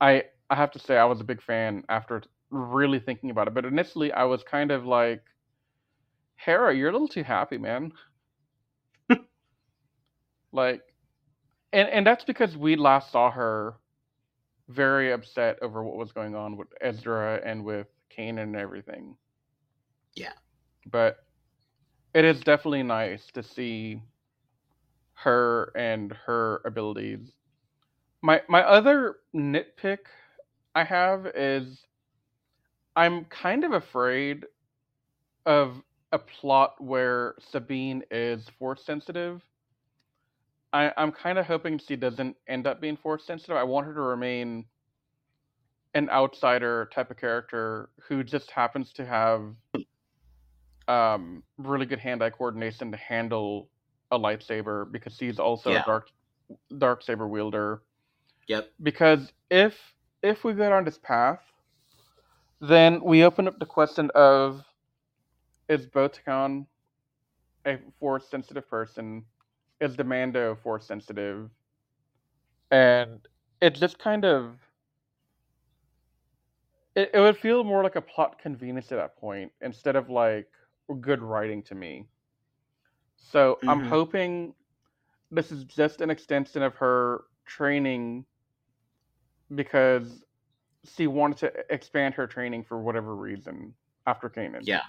[0.00, 3.54] I I have to say I was a big fan after really thinking about it.
[3.54, 5.24] But initially I was kind of like
[6.36, 7.92] Hera, you're a little too happy, man.
[10.52, 10.87] like
[11.72, 13.74] and and that's because we last saw her
[14.68, 19.16] very upset over what was going on with Ezra and with Kanan and everything.
[20.14, 20.32] Yeah.
[20.90, 21.18] But
[22.14, 24.02] it is definitely nice to see
[25.14, 27.32] her and her abilities.
[28.22, 29.98] My my other nitpick
[30.74, 31.86] I have is
[32.96, 34.44] I'm kind of afraid
[35.46, 39.42] of a plot where Sabine is force sensitive.
[40.72, 43.56] I, I'm kind of hoping she doesn't end up being force sensitive.
[43.56, 44.66] I want her to remain
[45.94, 49.54] an outsider type of character who just happens to have
[50.86, 53.68] um, really good hand-eye coordination to handle
[54.10, 55.82] a lightsaber because she's also Yeah.
[55.82, 56.10] a dark
[56.78, 57.82] dark saber wielder.
[58.46, 58.70] Yep.
[58.82, 61.40] Because if if we go down this path,
[62.60, 64.64] then we open up the question of
[65.68, 66.66] is Bo-Katan
[67.66, 69.24] a force sensitive person?
[69.80, 71.50] Is the Mando force sensitive?
[72.70, 73.20] And
[73.60, 74.56] it just kind of
[76.94, 80.48] it, it would feel more like a plot convenience at that point instead of like
[81.00, 82.06] good writing to me.
[83.16, 83.88] So I'm Mhm.
[83.88, 84.54] hoping
[85.30, 88.24] this is just an extension of her training
[89.54, 90.24] because
[90.84, 93.74] she wanted to expand her training for whatever reason
[94.06, 94.62] after Kanan.
[94.62, 94.82] Yeah.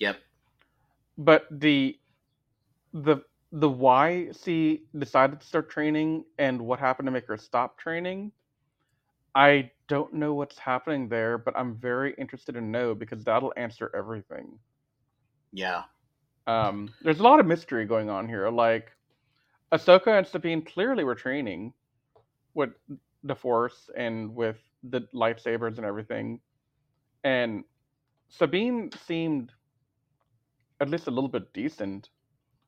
[0.00, 0.16] Yep.
[1.18, 1.98] But the
[2.92, 3.18] the
[3.52, 8.32] the why she decided to start training and what happened to make her stop training,
[9.34, 13.90] I don't know what's happening there, but I'm very interested to know because that'll answer
[13.94, 14.58] everything.
[15.52, 15.84] Yeah.
[16.46, 18.48] Um, there's a lot of mystery going on here.
[18.50, 18.90] Like
[19.72, 21.72] Ahsoka and Sabine clearly were training
[22.54, 22.70] with
[23.22, 26.40] the Force and with the lightsabers and everything,
[27.24, 27.64] and
[28.28, 29.52] Sabine seemed
[30.80, 32.08] at least a little bit decent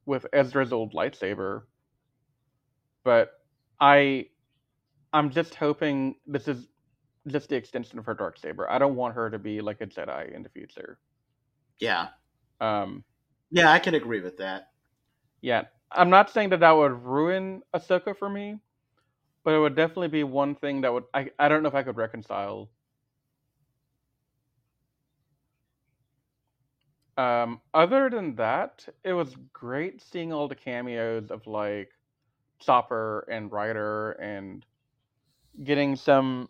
[0.07, 1.63] with Ezra's old lightsaber.
[3.05, 3.33] But
[3.81, 4.29] I,
[5.13, 6.69] I'm just hoping this is
[7.29, 8.71] just the extension of her dark saber.
[8.71, 11.01] I don't want her to be like a Jedi in the future.
[11.81, 12.09] Yeah.
[12.61, 13.05] Um,
[13.51, 14.71] Yeah, I can agree with that.
[15.43, 18.59] Yeah, I'm not saying that that would ruin Ahsoka for me,
[19.45, 21.83] but it would definitely be one thing that would I I don't know if I
[21.85, 22.71] could reconcile.
[27.21, 31.91] Um, other than that, it was great seeing all the cameos of like
[32.61, 34.65] Chopper and Ryder and
[35.63, 36.49] getting some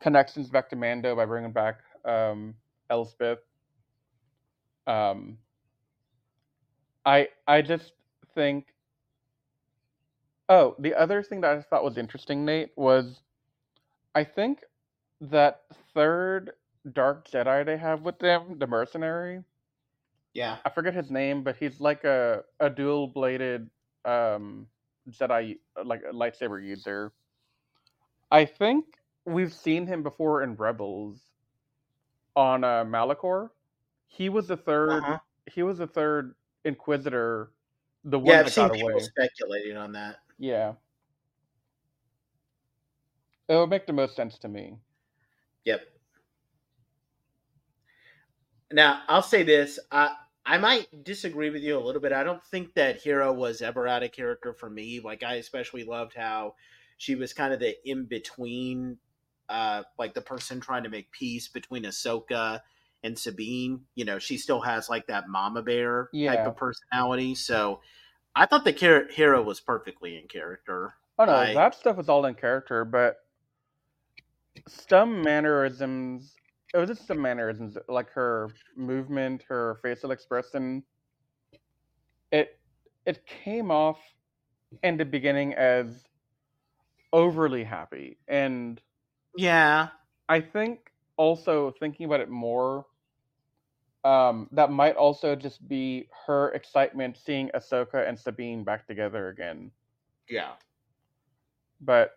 [0.00, 2.54] connections back to Mando by bringing back um,
[2.88, 3.40] Elsbeth.
[4.86, 5.36] Um,
[7.04, 7.92] I I just
[8.34, 8.68] think.
[10.48, 13.20] Oh, the other thing that I thought was interesting, Nate, was
[14.14, 14.60] I think
[15.20, 15.62] that
[15.94, 16.52] third
[16.90, 19.42] Dark Jedi they have with them, the mercenary.
[20.34, 20.58] Yeah.
[20.64, 23.70] I forget his name, but he's like a a dual bladed
[24.04, 24.66] um,
[25.08, 27.12] Jedi, like a lightsaber user.
[28.30, 28.84] I think
[29.24, 31.20] we've seen him before in Rebels
[32.34, 33.50] on uh, Malachor.
[34.08, 35.18] He was the 3rd Uh-huh.
[35.46, 37.52] He was the third Inquisitor,
[38.04, 39.00] the one Yeah, I've seen people away.
[39.00, 40.16] speculating on that.
[40.38, 40.72] Yeah.
[43.48, 44.78] It would make the most sense to me.
[45.64, 45.82] Yep.
[48.72, 49.78] Now I'll say this.
[49.92, 52.12] I I might disagree with you a little bit.
[52.12, 55.00] I don't think that Hera was ever out of character for me.
[55.00, 56.54] Like I especially loved how
[56.98, 58.98] she was kind of the in between,
[59.48, 62.60] uh, like the person trying to make peace between Ahsoka
[63.02, 63.80] and Sabine.
[63.94, 66.34] You know, she still has like that mama bear Yeah.
[66.36, 67.34] type of personality.
[67.34, 67.80] So
[68.36, 70.94] I thought the Hera Hera was perfectly in character.
[71.18, 73.16] Oh no, I- that stuff was all in character, but
[74.68, 76.34] some mannerisms.
[76.74, 80.84] It was just some mannerisms, like her movement, her facial expression.
[82.32, 82.60] It
[83.06, 84.00] it came off
[84.82, 86.06] in the beginning as
[87.12, 88.82] overly happy, and
[89.36, 89.90] Yeah.
[90.28, 92.86] I think also thinking about it more,
[94.04, 99.72] um, that might also just be her excitement seeing Ahsoka and Sabine back together again.
[100.28, 100.54] Yeah.
[101.80, 102.12] but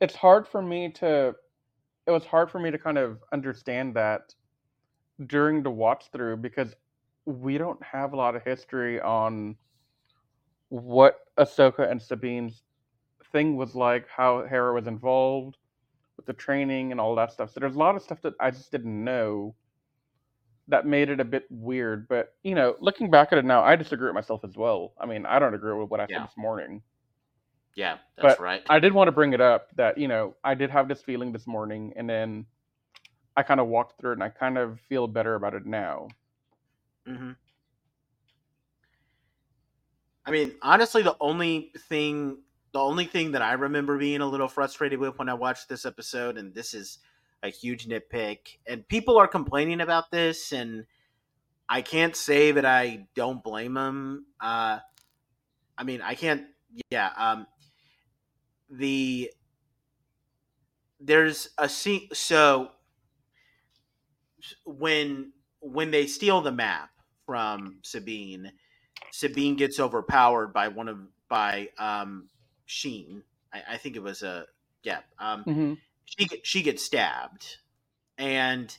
[0.00, 1.34] it's hard for me to
[2.06, 4.34] it was hard for me to kind of understand that
[5.26, 6.74] during the watch through because
[7.26, 9.56] we don't have a lot of history on
[10.68, 12.62] what Ahsoka and Sabine's
[13.32, 15.56] thing was like, how Hera was involved
[16.16, 17.52] with the training and all that stuff.
[17.52, 19.54] So there's a lot of stuff that I just didn't know
[20.68, 22.08] that made it a bit weird.
[22.08, 24.94] But you know, looking back at it now, I disagree with myself as well.
[25.00, 26.20] I mean, I don't agree with what I Yeah.
[26.20, 26.82] said this morning.
[27.74, 27.98] Yeah.
[28.16, 28.62] That's But right.
[28.68, 31.32] I did want to bring it up that you know I did have this feeling
[31.32, 32.46] this morning, and then
[33.36, 36.08] I kind of walked through it, and I kind of feel better about it now.
[37.06, 37.32] hmm
[40.24, 42.38] I mean, honestly, the only thing,
[42.72, 45.84] the only thing that I remember being a little frustrated with when I watched this
[45.84, 46.98] episode, and this is
[47.42, 50.86] a huge nitpick, and people are complaining about this, and
[51.68, 54.26] I can't say that I don't blame them.
[54.40, 54.78] Uh,
[55.76, 56.46] I mean, I can't.
[56.90, 57.10] Yeah.
[57.16, 57.46] Um,
[58.72, 59.32] the
[61.00, 62.08] there's a scene.
[62.12, 62.72] So
[64.64, 66.90] when when they steal the map
[67.26, 68.52] from Sabine,
[69.10, 72.28] Sabine gets overpowered by one of by um
[72.66, 73.24] Shin.
[73.52, 74.46] I, I think it was a
[74.82, 75.02] yeah.
[75.18, 75.74] Um, Mm-hmm.
[76.04, 77.58] she she gets stabbed,
[78.18, 78.76] and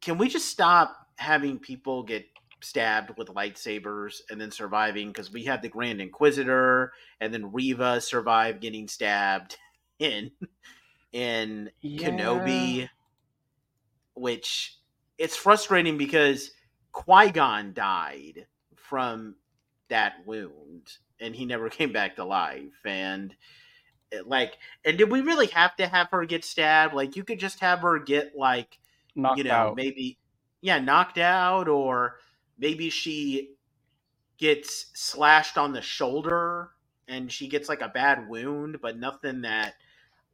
[0.00, 2.26] can we just stop having people get
[2.60, 5.08] stabbed with lightsabers and then surviving?
[5.08, 9.56] Because we had the Grand Inquisitor, and then Reva survived getting stabbed
[9.98, 10.30] in
[11.12, 12.88] in Kenobi,
[14.14, 14.76] which
[15.16, 16.52] it's frustrating because
[16.92, 19.34] Qui Gon died from
[19.88, 22.80] that wound, and he never came back to life.
[22.84, 23.34] And
[24.12, 26.94] eh, like, and did we really have to have her get stabbed?
[26.94, 28.78] Like, you could just have her get like,
[29.14, 29.76] knocked you know, out.
[29.76, 30.18] maybe
[30.60, 32.16] yeah, knocked out, or
[32.58, 33.54] maybe she
[34.38, 36.70] gets slashed on the shoulder
[37.08, 39.74] and she gets like a bad wound, but nothing that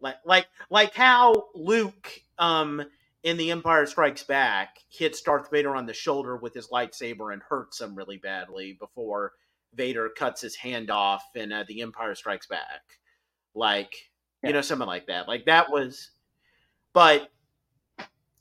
[0.01, 2.83] like like like how Luke um
[3.25, 7.43] in the Empire Strikes Back hits Darth Vader on the shoulder with his lightsaber and
[7.43, 9.33] hurts him really badly before
[9.75, 12.83] Vader cuts his hand off in uh, the Empire Strikes Back.
[13.55, 13.95] Like
[14.43, 14.51] Yeah.
[14.51, 15.29] you know something like that.
[15.29, 16.11] Like that was
[16.95, 17.31] but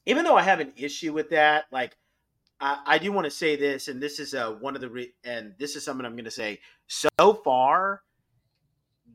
[0.06, 1.98] even though I have an issue with that, like
[2.64, 5.14] I, I do want to say this, and this is uh, one of the re-
[5.26, 6.62] and this is something I'm going to say.
[6.88, 8.04] So far,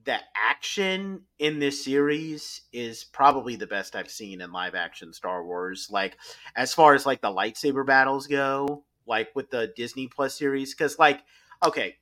[0.04, 5.42] the action in this series is probably the best I've seen in live action Star
[5.42, 5.88] Wars.
[5.90, 6.18] Like
[6.56, 10.98] as far as like the lightsaber battles go, like with the Disney Plus series, because
[10.98, 11.22] like
[11.64, 11.96] okay.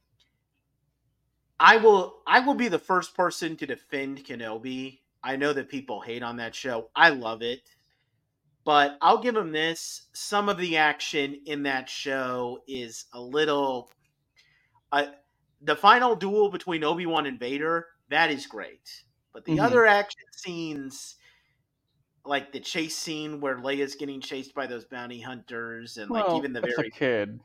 [1.60, 4.98] I will I will be the first person to defend Kenobi.
[5.22, 6.90] I know that people hate on that show.
[6.94, 7.75] I love it.
[8.66, 10.08] But I'll give him this.
[10.14, 13.90] Some of the action in that show is a little
[14.92, 15.12] uh,
[15.60, 19.04] the final duel between Obi-Wan and Vader, that is great.
[19.32, 19.58] But the Mhm.
[19.60, 21.16] other action scenes
[22.24, 26.52] like the chase scene where Leia's getting chased by those bounty hunters and like even
[26.52, 27.40] the very kid.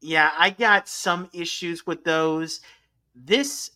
[0.00, 2.60] yeah, I got some issues with those.
[3.14, 3.70] This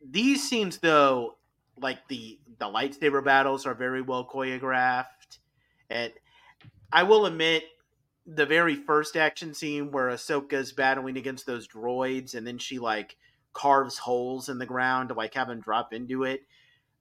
[0.00, 1.38] these scenes though,
[1.76, 5.38] like the the lightsaber battles are very well choreographed.
[5.90, 6.12] And
[6.92, 7.64] I will admit
[8.26, 13.16] the very first action scene where Ahsoka's battling against those droids and then she like
[13.52, 16.42] carves holes in the ground to like have them drop into it.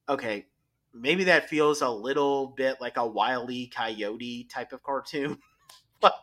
[0.08, 0.46] Okay,
[0.94, 5.38] maybe that feels a little bit like a wily coyote type of cartoon.
[6.02, 6.14] but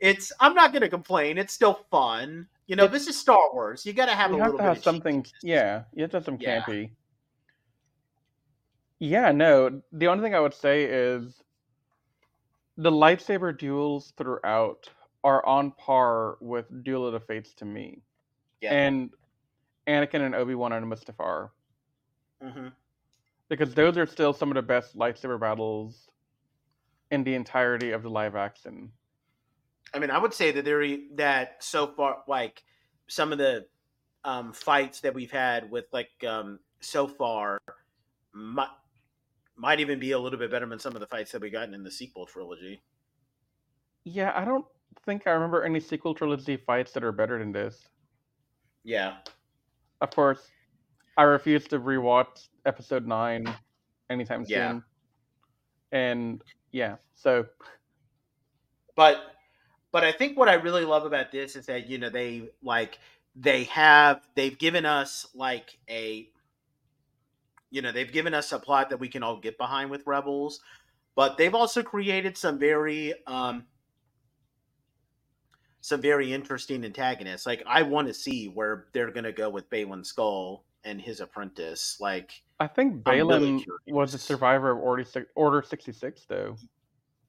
[0.00, 1.38] it's I'm not gonna complain.
[1.38, 2.48] It's still fun.
[2.66, 3.84] You know, this is Star Wars.
[3.84, 5.26] You got to have you a have little to bit have of something.
[5.42, 6.62] Yeah, you have to have some Yeah.
[6.62, 6.90] campy.
[8.98, 9.82] Yeah, no.
[9.92, 11.41] The only thing I would say is
[12.76, 14.88] the lightsaber duels throughout
[15.24, 18.02] are on par with Duel of the Fates to me,
[18.60, 18.72] Yeah.
[18.74, 19.10] and
[19.86, 21.50] Anakin and Obi Wan and Mustafar
[22.42, 22.68] hmm
[23.48, 26.08] because those are still some of the best lightsaber battles
[27.10, 28.90] in the entirety of the live action.
[29.92, 30.82] I mean, I would say that there
[31.16, 32.62] that so far, like
[33.08, 33.66] some of the
[34.24, 37.58] um, fights that we've had with like um, so far,
[38.32, 38.68] might
[39.56, 41.74] might even be a little bit better than some of the fights that we gotten
[41.74, 42.82] in the sequel trilogy.
[44.04, 44.64] Yeah, I don't
[45.04, 47.88] think I remember any sequel trilogy fights that are better than this.
[48.84, 49.18] Yeah.
[50.00, 50.48] Of course,
[51.16, 53.46] I refuse to rewatch episode nine
[54.10, 54.72] anytime Yeah.
[54.72, 54.84] soon.
[55.92, 56.42] And
[56.72, 57.46] yeah, so
[58.96, 59.18] but
[59.92, 62.98] but I think what I really love about this is that you know they like
[63.36, 66.28] they have they've given us like a
[67.72, 70.60] you know they've given us a plot that we can all get behind with rebels
[71.16, 73.64] but they've also created some very um
[75.80, 79.68] some very interesting antagonists like i want to see where they're going to go with
[79.68, 85.04] Baylan Skoll and his apprentice like I think I'm really was a survivor of Order
[85.34, 86.54] Order sixty six, though.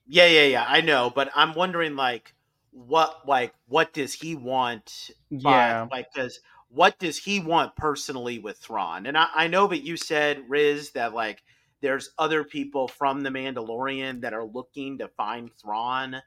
[0.05, 0.65] Yeah, yeah, yeah.
[0.67, 2.35] I know, but I'm wondering like
[2.69, 6.39] what like what does he want by Yeah, like because
[6.73, 9.05] what does he want personally with Thrawn?
[9.05, 11.43] And I, I know that you said, Riz, that like
[11.81, 16.21] there's other people from the Mandalorian that are looking to find Thrawn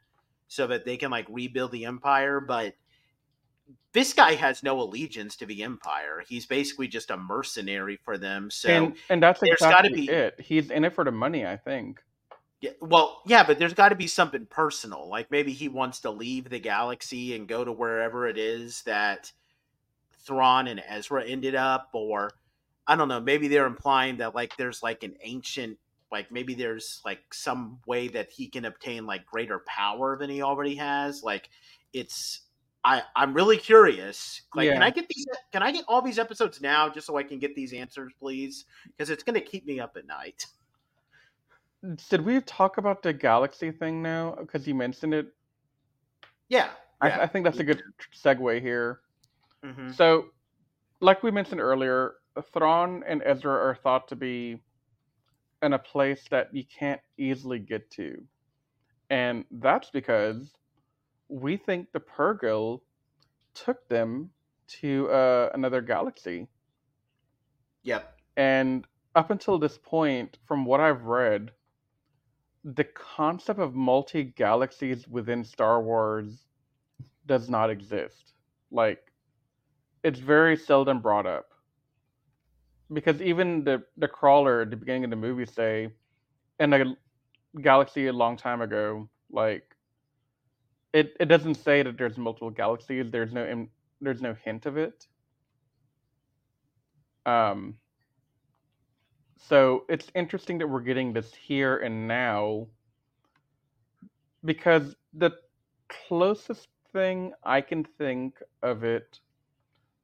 [0.49, 2.75] so that they can like rebuild the Empire, but
[3.93, 6.23] this guy has no allegiance to the Empire.
[6.29, 8.51] He's basically just a mercenary for them.
[8.51, 10.39] So and and that's there's gotta be- it.
[10.41, 12.03] He's in it for the money, I think.
[12.61, 15.09] Yeah, well, yeah, but there's got to be something personal.
[15.09, 19.33] Like maybe he wants to leave the galaxy and go to wherever it is that
[20.27, 22.31] Thrawn and Ezra ended up, or
[22.87, 23.21] I don't know.
[23.21, 25.79] Maybe they're implying that like there's like an ancient,
[26.11, 30.43] like maybe there's like some way that he can obtain like greater power than he
[30.43, 31.23] already has.
[31.23, 31.49] Like
[31.93, 32.43] it's.
[32.85, 34.43] I, I'm really curious.
[34.55, 35.27] Like, can I get these?
[35.51, 38.65] Can I get all these episodes now, just so I can get these answers, please?
[38.87, 40.47] Because it's going to keep me up at night.
[42.09, 44.37] Did we talk about the galaxy thing now?
[44.39, 45.35] Because you mentioned it.
[46.49, 46.69] Yeah,
[47.01, 47.83] I, I think that's a good
[48.15, 49.01] segue here.
[49.63, 50.27] Hmm So,
[51.01, 52.15] like we mentioned earlier,
[52.53, 54.63] Thrawn and Ezra are thought to be
[55.63, 58.23] in a place that you can't easily get to.
[59.11, 60.55] And that's because
[61.29, 62.83] we think the Purrgil
[63.55, 64.31] took them
[64.69, 66.49] to uh, another galaxy.
[67.83, 68.17] Yep.
[68.37, 71.53] And up until this point, from what I've read,
[72.65, 76.47] the concept of multi galaxies within Star Wars
[77.27, 78.35] does not exist.
[78.71, 79.06] Like,
[80.07, 81.49] it's very seldom brought up.
[82.93, 85.89] Because even the, the crawler at the beginning of the movie say,
[86.61, 86.97] in a
[87.61, 89.65] galaxy a long time ago, like,
[90.93, 93.07] it, it doesn't say that there's multiple galaxies.
[93.11, 93.67] There's no
[94.01, 95.07] there's no hint of it.
[97.27, 97.75] Um,
[99.49, 102.69] so it's interesting that we're getting this here and now
[104.45, 105.33] because the
[105.89, 109.19] closest thing I can think of it,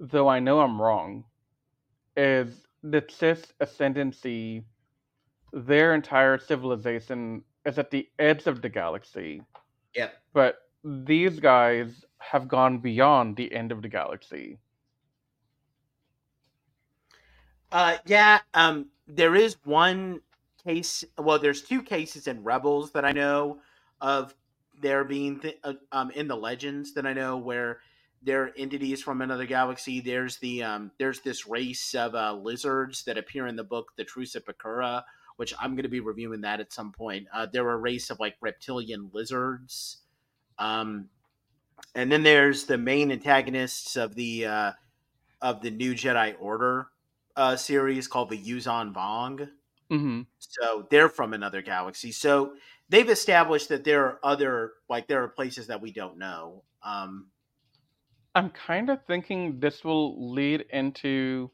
[0.02, 1.24] though I know I'm wrong,
[2.16, 4.64] is the Chiss Ascendancy,
[5.52, 9.42] their entire civilization is at the edge of the galaxy,
[9.94, 10.14] Yep.
[10.34, 14.58] but these guys have gone beyond the end of the galaxy.
[17.70, 18.40] Uh, yeah.
[18.54, 20.20] Um, there is one
[20.64, 21.04] case.
[21.18, 23.60] Well, there's two cases in Rebels that I know
[24.00, 24.34] of.
[24.80, 27.80] There being th- uh, um in the legends that I know where
[28.22, 30.00] they're entities from another galaxy.
[30.00, 34.04] There's the um there's this race of uh, lizards that appear in the book, the
[34.04, 35.02] Truce of Bakura,
[35.36, 37.26] which I'm going to be reviewing that at some point.
[37.32, 39.98] Uh, they're a race of like reptilian lizards.
[40.58, 41.08] Um,
[41.94, 44.72] and then there's the main antagonists of the uh,
[45.40, 46.88] of the New Jedi Order
[47.36, 49.50] uh, series called the Yuuzhan Vong.
[49.90, 52.12] hmm So they're from another galaxy.
[52.12, 52.54] So
[52.88, 56.64] they've established that there are other like there are places that we don't know.
[56.84, 57.28] Um,
[58.34, 61.50] I'm kind of thinking this will lead into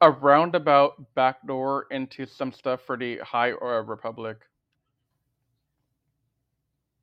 [0.00, 4.38] a roundabout backdoor into some stuff for the High uh, Republic.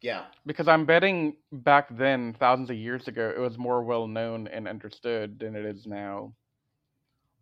[0.01, 4.47] yeah, Because I'm betting back then, thousands of years ago, it was more well known
[4.47, 6.33] and understood than it is now.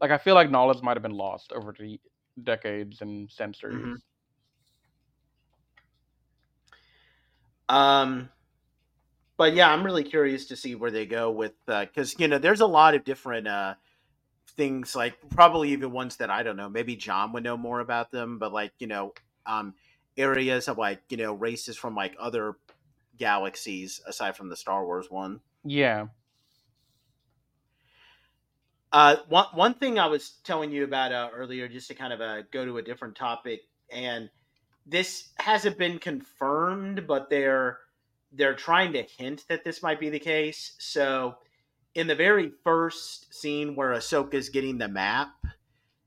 [0.01, 1.99] Like, I feel like knowledge might have been lost over the
[2.43, 3.89] decades and centuries.
[3.89, 4.01] Mhm.
[7.69, 8.29] Um,
[9.37, 12.61] but yeah, I'm really curious to see where they go with because you know there's
[12.61, 13.75] a lot of different uh,
[14.55, 16.69] things like probably even ones that I don't know.
[16.69, 19.13] Maybe John would know more about them, but like you know
[19.45, 19.73] um,
[20.17, 22.55] areas of like you know races from like other
[23.17, 25.39] galaxies aside from the Star Wars one.
[25.63, 26.07] Yeah.
[28.91, 32.21] Uh, one one thing I was telling you about uh, earlier, just to kind of
[32.21, 33.61] uh, go to a different topic,
[33.91, 34.29] and
[34.85, 37.79] this hasn't been confirmed, but they're
[38.35, 40.73] they're trying to hint that this might be the case.
[40.77, 41.35] So,
[41.93, 45.33] in the very first scene where Ahsoka's getting the map,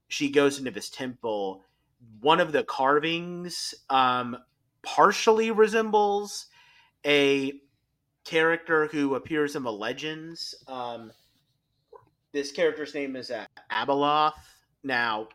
[0.08, 1.64] she goes into this temple.
[2.20, 4.36] One of the carvings um,
[4.82, 6.46] partially resembles
[7.06, 7.52] a
[8.24, 10.54] character who appears in the legends.
[10.66, 11.10] Um,
[12.32, 14.34] this character's name is uh, Abeloth.
[14.84, 15.28] Now,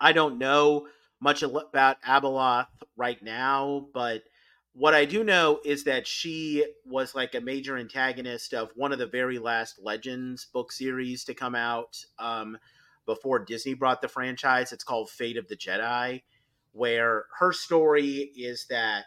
[0.00, 0.88] I don't know
[1.20, 2.66] much about Abeloth
[2.96, 4.24] right now, but
[4.78, 9.00] what I do know is that she was like a major antagonist of one of
[9.00, 12.56] the very last Legends book series to come out um,
[13.04, 14.72] before Disney brought the franchise.
[14.72, 16.22] It's called Fate of the Jedi,
[16.70, 19.06] where her story is that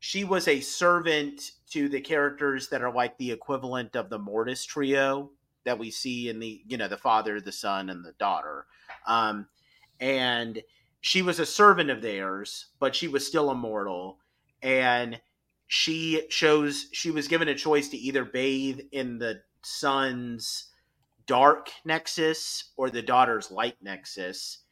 [0.00, 4.66] she was a servant to the characters that are like the equivalent of the Mortis
[4.66, 5.30] trio
[5.64, 8.66] that we see in the you know the father, the son, and the daughter,
[9.06, 9.46] um,
[9.98, 10.62] and
[11.00, 14.18] she was a servant of theirs, but she was still immortal
[14.62, 15.20] and
[15.66, 20.70] she chose she was given a choice to either bathe in the son's
[21.26, 24.64] dark nexus or the daughter's light nexus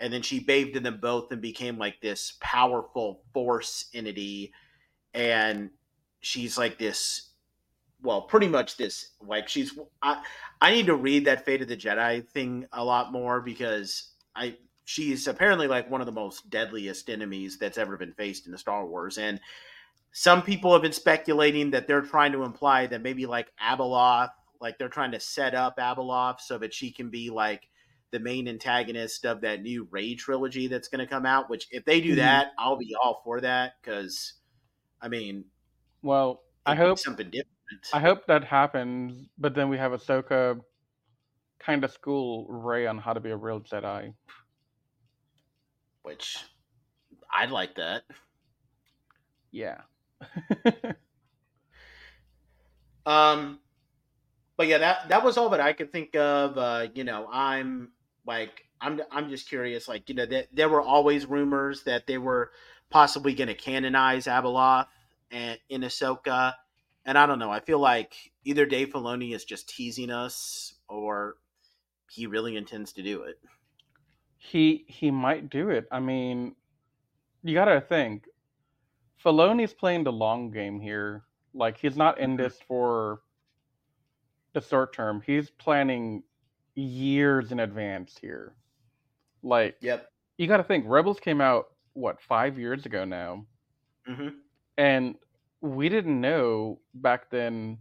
[0.00, 4.52] and then she bathed in them both and became like this powerful force entity
[5.14, 5.70] and
[6.20, 7.30] she's like this
[8.02, 10.22] well pretty much this like she's i
[10.60, 14.54] i need to read that fate of the jedi thing a lot more because i
[14.92, 18.58] she's apparently like one of the most deadliest enemies that's ever been faced in the
[18.58, 19.16] Star Wars.
[19.16, 19.40] And
[20.12, 24.76] some people have been speculating that they're trying to imply that maybe like Abeloth, like
[24.76, 27.68] they're trying to set up Abeloth so that she can be like
[28.10, 31.48] the main antagonist of that new Rey trilogy that's going to come out.
[31.48, 32.18] Which, if they do mm-hmm.
[32.18, 34.34] that, I'll be all for that because,
[35.00, 35.46] I mean,
[36.02, 37.48] well, I hope something different.
[37.94, 40.60] I hope that happens, but then we have Ahsoka
[41.58, 44.12] kind of school Rey on how to be a real Jedi
[46.02, 46.38] which
[47.32, 48.02] I'd like that.
[49.50, 49.82] Yeah.
[53.06, 53.58] um,
[54.56, 56.56] but yeah, that that was all that I could think of.
[56.58, 57.92] Uh, you know, I'm
[58.26, 59.88] like, I'm I'm just curious.
[59.88, 62.52] Like, you know, that there were always rumors that they were
[62.90, 64.86] possibly going to canonize Abeloth
[65.30, 66.54] and in Ahsoka,
[67.04, 67.50] and I don't know.
[67.50, 71.36] I feel like either Dave Filoni is just teasing us, or
[72.10, 73.38] he really intends to do it
[74.44, 75.86] he he might do it.
[75.92, 76.56] I mean,
[77.44, 78.24] you gotta think.
[79.24, 81.22] Filoni's playing the long game here.
[81.54, 82.42] Like he's not in mm-hmm.
[82.42, 83.20] this for
[84.52, 85.22] the short term.
[85.24, 86.24] He's planning
[86.74, 88.56] years in advance here.
[89.44, 90.10] Like, yep.
[90.38, 90.86] You got to think.
[90.88, 93.46] Rebels came out what five years ago now,
[94.08, 94.28] mm-hmm.
[94.76, 95.14] and
[95.60, 97.78] we didn't know back then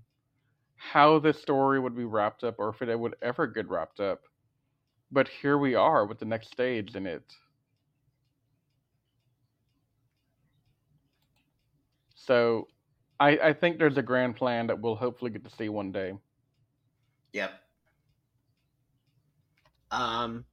[0.76, 4.22] how the story would be wrapped up, or if it would ever get wrapped up.
[5.12, 7.24] But here we are with the next stage in it.
[12.16, 12.68] So
[13.20, 16.14] I, I think there's a grand plan that we'll hopefully get to see one day.
[17.34, 17.52] Yep.
[19.92, 20.46] Um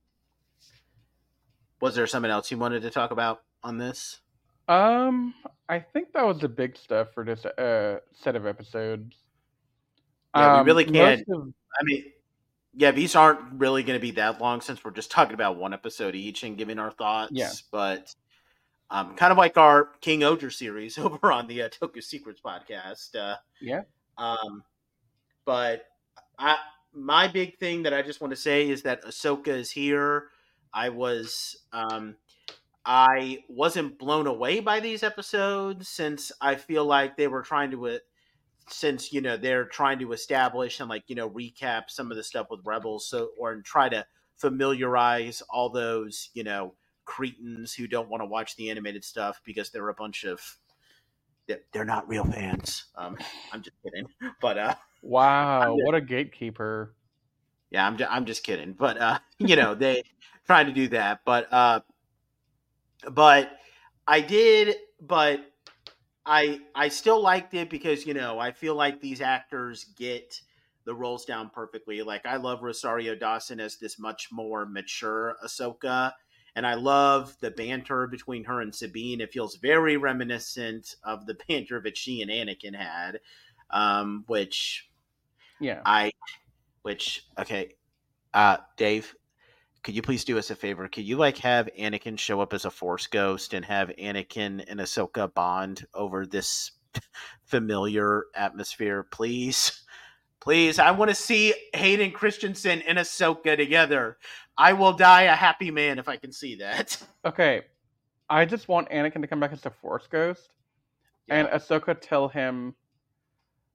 [1.80, 4.20] was there something else you wanted to talk about on this?
[4.68, 5.34] Um,
[5.68, 9.16] I think that was the big stuff for this uh, set of episodes.
[10.34, 11.22] Yeah, um, we really can't.
[11.28, 12.04] Of, I mean,
[12.74, 15.72] yeah, these aren't really going to be that long since we're just talking about one
[15.72, 17.32] episode each and giving our thoughts.
[17.34, 17.50] Yeah.
[17.70, 18.14] But
[18.90, 23.16] um, kind of like our King Ohger series over on the uh, Toku Secrets podcast.
[23.16, 23.82] Uh, yeah.
[24.16, 24.62] Um,
[25.44, 25.86] but
[26.38, 26.56] I,
[26.92, 30.28] my big thing that I just want to say is that Ahsoka is here.
[30.72, 32.16] I was, um,
[32.84, 37.88] I wasn't blown away by these episodes since I feel like they were trying to
[37.88, 37.98] uh,
[38.70, 42.22] since you know they're trying to establish and like you know recap some of the
[42.24, 44.04] stuff with rebels so or and try to
[44.36, 49.70] familiarize all those you know cretins who don't want to watch the animated stuff because
[49.70, 50.40] they're a bunch of
[51.72, 52.84] they're not real fans.
[52.96, 53.16] Um
[53.52, 54.06] i'm just kidding
[54.40, 56.94] but uh wow what a gatekeeper.
[57.70, 60.02] Yeah i'm just, i'm just kidding but uh you know they
[60.46, 61.80] trying to do that but uh
[63.10, 63.50] but
[64.06, 65.40] i did but
[66.28, 70.40] I I still liked it because you know I feel like these actors get
[70.84, 72.02] the roles down perfectly.
[72.02, 76.12] Like I love Rosario Dawson as this much more mature Ahsoka,
[76.54, 79.22] and I love the banter between her and Sabine.
[79.22, 83.20] It feels very reminiscent of the banter that she and Anakin had,
[83.70, 84.90] um, which
[85.60, 86.12] yeah, I
[86.82, 87.72] which okay,
[88.34, 89.14] uh, Dave,
[89.82, 90.88] could you please do us a favor?
[90.88, 94.80] Could you like have Anakin show up as a Force ghost and have Anakin and
[94.80, 96.72] Ahsoka bond over this
[97.44, 99.84] familiar atmosphere, please?
[100.40, 104.18] Please, I want to see Hayden Christensen and Ahsoka together.
[104.56, 107.00] I will die a happy man if I can see that.
[107.24, 107.62] Okay,
[108.30, 110.50] I just want Anakin to come back as a Force ghost,
[111.28, 111.58] and Yeah.
[111.58, 112.74] Ahsoka tell him,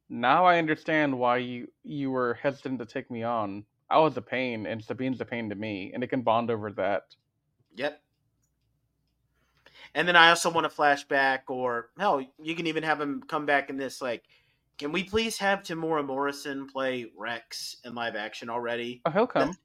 [0.10, 3.66] "Now I understand why you you were hesitant to take me on.
[3.90, 6.72] I was a pain, and Sabine's a pain to me, and it can bond over
[6.74, 7.04] that."
[7.76, 8.02] Yep.
[9.96, 13.46] And then I also want a flashback, or hell, you can even have him come
[13.46, 14.02] back in this.
[14.02, 14.24] Like,
[14.78, 19.02] can we please have Temuera Morrison play Rex in live action already?
[19.06, 19.56] Oh, he'll come.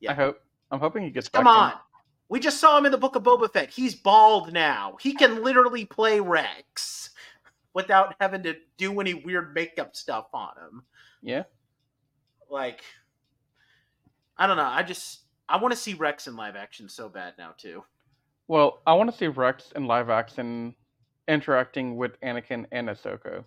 [0.00, 0.12] Yeah.
[0.12, 0.40] I hope.
[0.70, 1.28] I'm hoping he gets.
[1.28, 1.76] Come back in.
[1.76, 1.80] on.
[2.28, 3.70] We just saw him in the Book of Boba Fett.
[3.70, 4.96] He's bald now.
[5.00, 7.10] He can literally play Rex
[7.74, 10.82] without having to do any weird makeup stuff on him.
[11.22, 11.44] Yeah.
[12.50, 12.82] Like,
[14.38, 14.64] I don't know.
[14.64, 17.84] I just I want to see Rex in live action so bad now too.
[18.46, 20.74] Well, I want to see Rex in live action
[21.26, 23.44] interacting with Anakin and Ahsoka.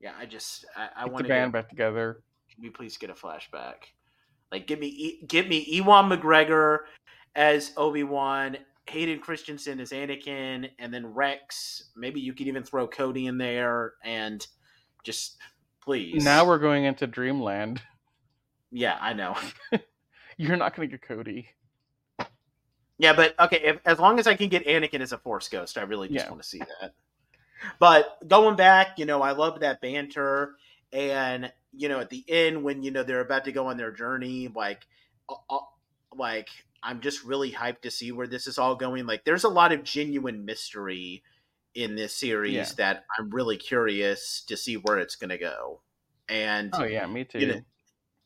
[0.00, 2.22] Yeah, I just I, I want the to band back together.
[2.52, 3.74] Can we please get a flashback?
[4.50, 6.80] Like, give me give me Ewan McGregor
[7.34, 8.58] as Obi Wan,
[8.88, 11.90] Hayden Christensen as Anakin, and then Rex.
[11.96, 14.46] Maybe you could even throw Cody in there, and
[15.04, 15.38] just
[15.82, 16.22] please.
[16.22, 17.80] Now we're going into Dreamland.
[18.72, 19.36] yeah, I know.
[20.36, 21.48] You're not going to get Cody.
[22.98, 25.76] Yeah, but okay, if, as long as I can get Anakin as a Force Ghost,
[25.76, 26.30] I really just Yeah.
[26.30, 26.94] want to see that.
[27.78, 30.56] But going back, you know, I love that banter,
[30.92, 33.92] and you know, at the end when you know they're about to go on their
[33.92, 34.86] journey, like,
[35.28, 35.58] uh,
[36.14, 36.48] like
[36.82, 39.06] I'm just really hyped to see where this is all going.
[39.06, 41.22] Like, there's a lot of genuine mystery
[41.74, 42.76] in this series Yeah.
[42.76, 45.80] that I'm really curious to see where it's going to go.
[46.28, 47.38] And Oh yeah, me too.
[47.40, 47.60] You know,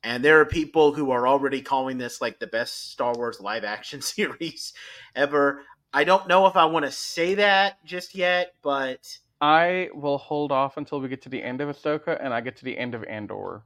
[0.07, 3.64] and there are people who are already calling this like the best Star Wars live
[3.64, 4.72] action series
[5.16, 5.62] ever.
[5.92, 10.52] I don't know if I want to say that just yet, but I will hold
[10.52, 12.94] off until we get to the end of Ahsoka and I get to the end
[12.94, 13.64] of Andor.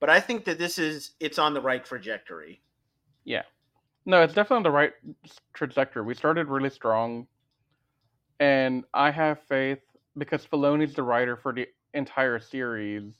[0.00, 2.62] but I think that this is it's on the right trajectory.
[3.24, 3.42] Yeah.
[4.06, 4.92] No, it's definitely on the right
[5.52, 6.04] trajectory.
[6.04, 7.26] We started really strong,
[8.40, 9.80] and I have faith
[10.16, 13.12] because Filoni's the writer for the entire series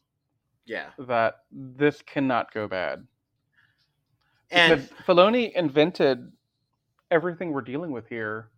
[0.68, 0.90] Yeah.
[0.98, 3.06] that this cannot go bad.
[4.50, 6.30] And because Filoni invented
[7.10, 8.50] everything we're dealing with here.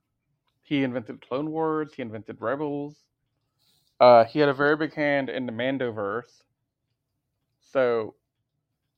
[0.62, 1.92] He invented Clone Wars.
[1.94, 2.96] He invented Rebels.
[3.98, 6.42] Uh, he had a very big hand in the Mandoverse.
[7.60, 8.14] So,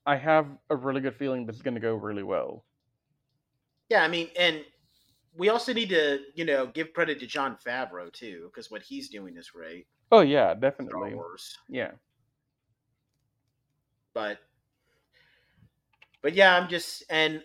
[0.07, 2.65] I have a really good feeling this is going to go really well.
[3.89, 4.65] yeah, I mean, and
[5.37, 9.09] we also need to, you know, give credit to Jon Favreau too, because what he's
[9.09, 9.87] doing is great.
[10.11, 11.15] Oh yeah, definitely.
[11.15, 11.57] Wars.
[11.69, 11.93] Yeah.
[14.15, 14.39] But
[16.23, 17.43] but yeah i'm just and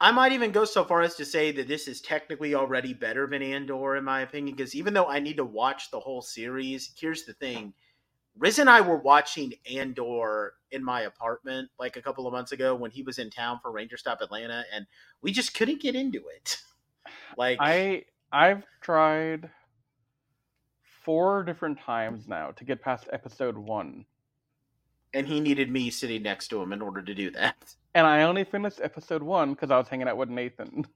[0.00, 3.26] I- might even go so far as to say that this is technically already better
[3.26, 6.92] than andor in my opinion because even though i need to watch the whole series
[6.98, 7.72] here's the thing
[8.38, 12.74] riz and i were watching andor in my apartment like a couple of months ago
[12.74, 14.86] when he was in town for ranger stop atlanta and
[15.22, 16.58] we just couldn't get into it
[17.36, 19.50] like I I've tried
[20.82, 24.04] four different times now to get past episode 1.
[25.14, 27.56] And he needed me sitting next to him in order to do that
[27.94, 30.86] And I only finished episode 1 cuz I was hanging out with Nathan.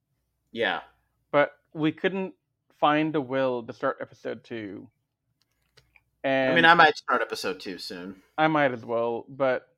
[0.52, 0.80] yeah
[1.30, 2.34] But we couldn't
[2.78, 4.88] find the will to start episode 2.
[6.24, 9.68] And i mean i might start episode two soon I might as well, but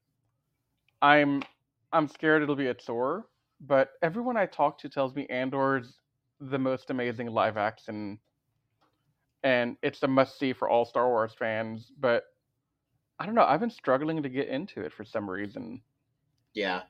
[1.03, 1.43] I'm
[1.93, 3.27] I'm scared it'll be a chore.
[3.61, 5.99] But everyone I talk to tells me Andor's
[6.41, 8.19] the most amazing live action,
[9.43, 11.93] and it's a must see for all Star Wars fans.
[11.99, 12.25] But
[13.19, 13.45] I don't know.
[13.45, 15.83] I've been struggling to get into it for some reason.
[16.55, 16.83] yeah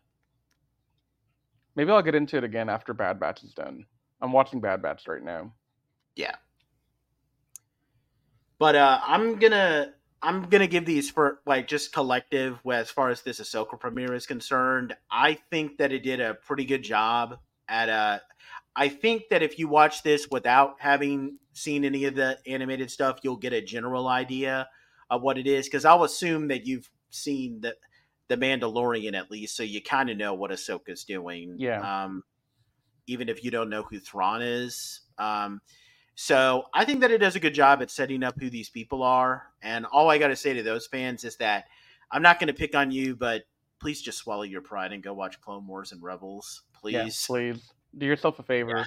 [1.76, 3.86] Maybe I'll get into it again after Bad Batch is done.
[4.20, 5.52] I'm watching Bad Batch right now.
[6.14, 6.36] Yeah.
[8.58, 13.22] But uh, I'm gonna I'm gonna give these for like just collective as far as
[13.22, 14.96] this Ahsoka premiere is concerned.
[15.10, 18.20] I think that it did a pretty good job at uh
[18.76, 23.20] I think that if you watch this without having seen any of the animated stuff,
[23.22, 24.68] you'll get a general idea
[25.14, 25.66] of what it is.
[25.66, 27.76] Because I'll assume that you've seen the
[28.28, 31.56] the Mandalorian at least, so you kind of know what Ahsoka's doing.
[31.58, 32.04] Yeah.
[32.04, 32.22] Um,
[33.06, 35.02] even if you don't know who Thrawn is.
[35.18, 35.60] Um,
[36.14, 39.02] so I think that it does a good job at setting up who these people
[39.02, 39.48] are.
[39.62, 41.64] And all I got to say to those fans is that
[42.10, 43.42] I'm not going to pick on you, but
[43.80, 47.26] please just swallow your pride and go watch Clone Wars and Rebels, please.
[47.26, 48.78] Please do yourself a favor.
[48.78, 48.84] Yeah.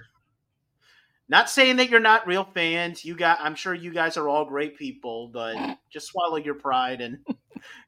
[1.30, 3.04] Not saying that you're not real fans.
[3.04, 5.56] You got I'm sure you guys are all great people, but
[5.90, 7.20] just swallow your pride and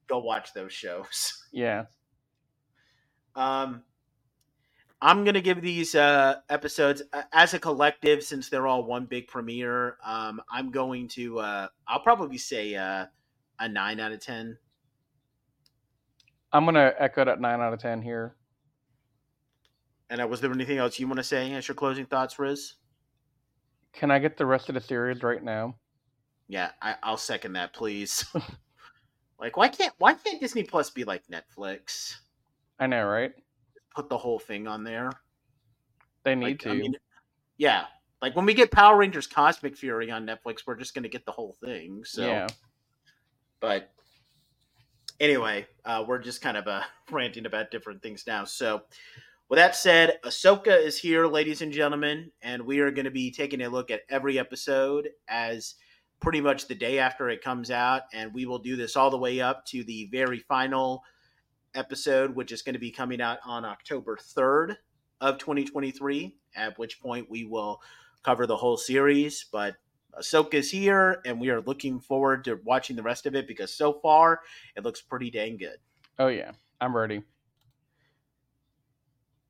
[0.08, 1.36] go watch those shows.
[1.52, 1.86] Yeah.
[3.36, 3.82] Um,
[5.02, 9.28] I'm gonna give these uh, episodes uh, as a collective, since they're all one big
[9.28, 9.98] premiere.
[10.06, 13.08] Um, I'm going to uh, I'll probably say uh,
[13.60, 14.60] a nine out of ten.
[16.52, 18.36] I'm gonna echo that nine out of ten here.
[20.12, 22.76] And uh, was there anything else you want to say as your closing thoughts, Riz?
[23.94, 25.76] Can I get the rest of the series right now?
[26.48, 28.26] Yeah, I, I'll second that, please.
[29.40, 32.16] like, why can't why can't Disney Plus be like Netflix?
[32.80, 33.34] I know, right?
[33.96, 35.12] Put the whole thing on there.
[36.24, 36.70] They need Like, to.
[36.72, 36.96] I mean,
[37.58, 37.86] yeah,
[38.22, 41.32] like when we get Power Rangers Cosmic Fury on Netflix, we're just gonna get the
[41.32, 42.04] whole thing.
[42.06, 42.48] So, Yeah.
[43.60, 43.92] but
[45.20, 48.46] anyway, uh, we're just kind of uh, ranting about different things now.
[48.46, 48.84] So,
[49.50, 53.32] with that said, Ahsoka is here, ladies and gentlemen, and we are going to be
[53.32, 55.74] taking a look at every episode as
[56.20, 59.18] pretty much the day after it comes out, and we will do this all the
[59.18, 61.04] way up to the very final
[61.74, 64.76] episode, which is going to be coming out on October 3rd
[65.20, 67.82] of 2023, at which point we will
[68.24, 69.46] cover the whole series.
[69.52, 69.78] But
[70.20, 73.74] Ahsoka is here, and we are looking forward to watching the rest of it because
[73.74, 74.42] so far
[74.76, 75.78] it looks pretty dang good.
[76.20, 77.24] Oh yeah, I'm ready.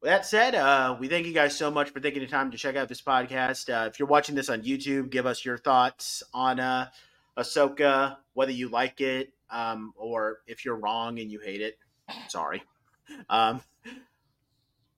[0.02, 2.58] With that said, uh, we thank you guys so much for taking the time to
[2.58, 3.70] check out this podcast.
[3.70, 6.88] Uh, if you're watching this on YouTube, give us your thoughts on uh,
[7.38, 11.78] Ahsoka, whether you like it um, or if you're wrong and you hate it.
[12.30, 12.64] Sorry.
[13.30, 13.62] Um,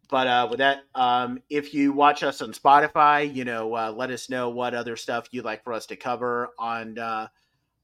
[0.08, 4.12] but uh, with that, um, if you watch us on Spotify, you know, uh, let
[4.12, 7.28] us know what other stuff you'd like for us to cover on uh,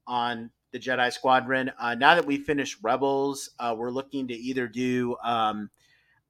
[0.06, 1.72] on the Jedi Squadron.
[1.80, 5.72] Uh, now that we've finished Rebels, uh, we're looking to either do um,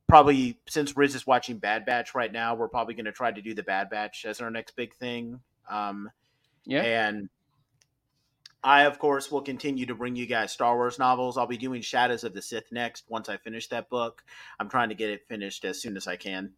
[0.08, 3.41] probably since Riz is watching Bad Batch right now, we're probably going to try to
[3.41, 5.39] do the Bad Batch as our next big thing.
[5.70, 6.10] Um,
[6.66, 6.82] Yeah.
[6.84, 7.30] and
[8.64, 11.38] I, of course, will continue to bring you guys Star Wars novels.
[11.38, 14.24] I'll be doing Shadows of the Sith next once I finish that book.
[14.60, 16.53] I'm trying to get it finished as soon as I can.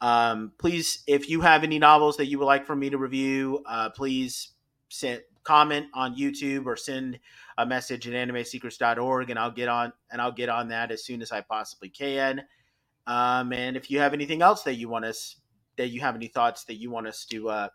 [0.00, 3.64] Um, please, if you have any novels that you would like for me to review,
[3.66, 4.50] uh, please
[4.88, 7.18] send comment on YouTube or send
[7.56, 11.22] a message at animesecrets.org and I'll get on and I'll get on that as soon
[11.22, 12.42] as I possibly can.
[13.08, 15.40] Um, and if you have anything else that you want us
[15.78, 17.68] that you have any thoughts that you want us to uh,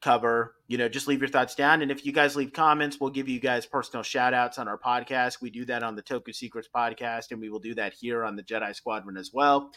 [0.00, 1.82] cover, you know, just leave your thoughts down.
[1.82, 4.78] And if you guys leave comments, we'll give you guys personal shout outs on our
[4.78, 5.42] podcast.
[5.42, 8.36] We do that on the Toku Secrets podcast, and we will do that here on
[8.36, 9.72] the Jedi Squadron as well.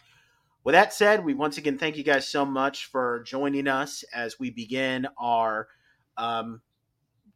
[0.63, 4.39] With that said, we once again thank you guys so much for joining us as
[4.39, 5.67] we begin our
[6.17, 6.61] um,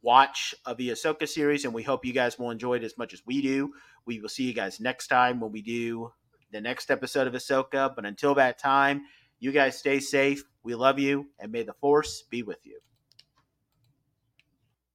[0.01, 3.13] watch of the Ahsoka series, and we hope you guys will enjoy it as much
[3.13, 3.73] as we do.
[4.05, 6.11] We will see you guys next time when we do
[6.51, 7.93] the next episode of Ahsoka.
[7.95, 9.03] But until that time,
[9.39, 10.43] you guys stay safe.
[10.63, 12.79] We love you, and may the Force be with you.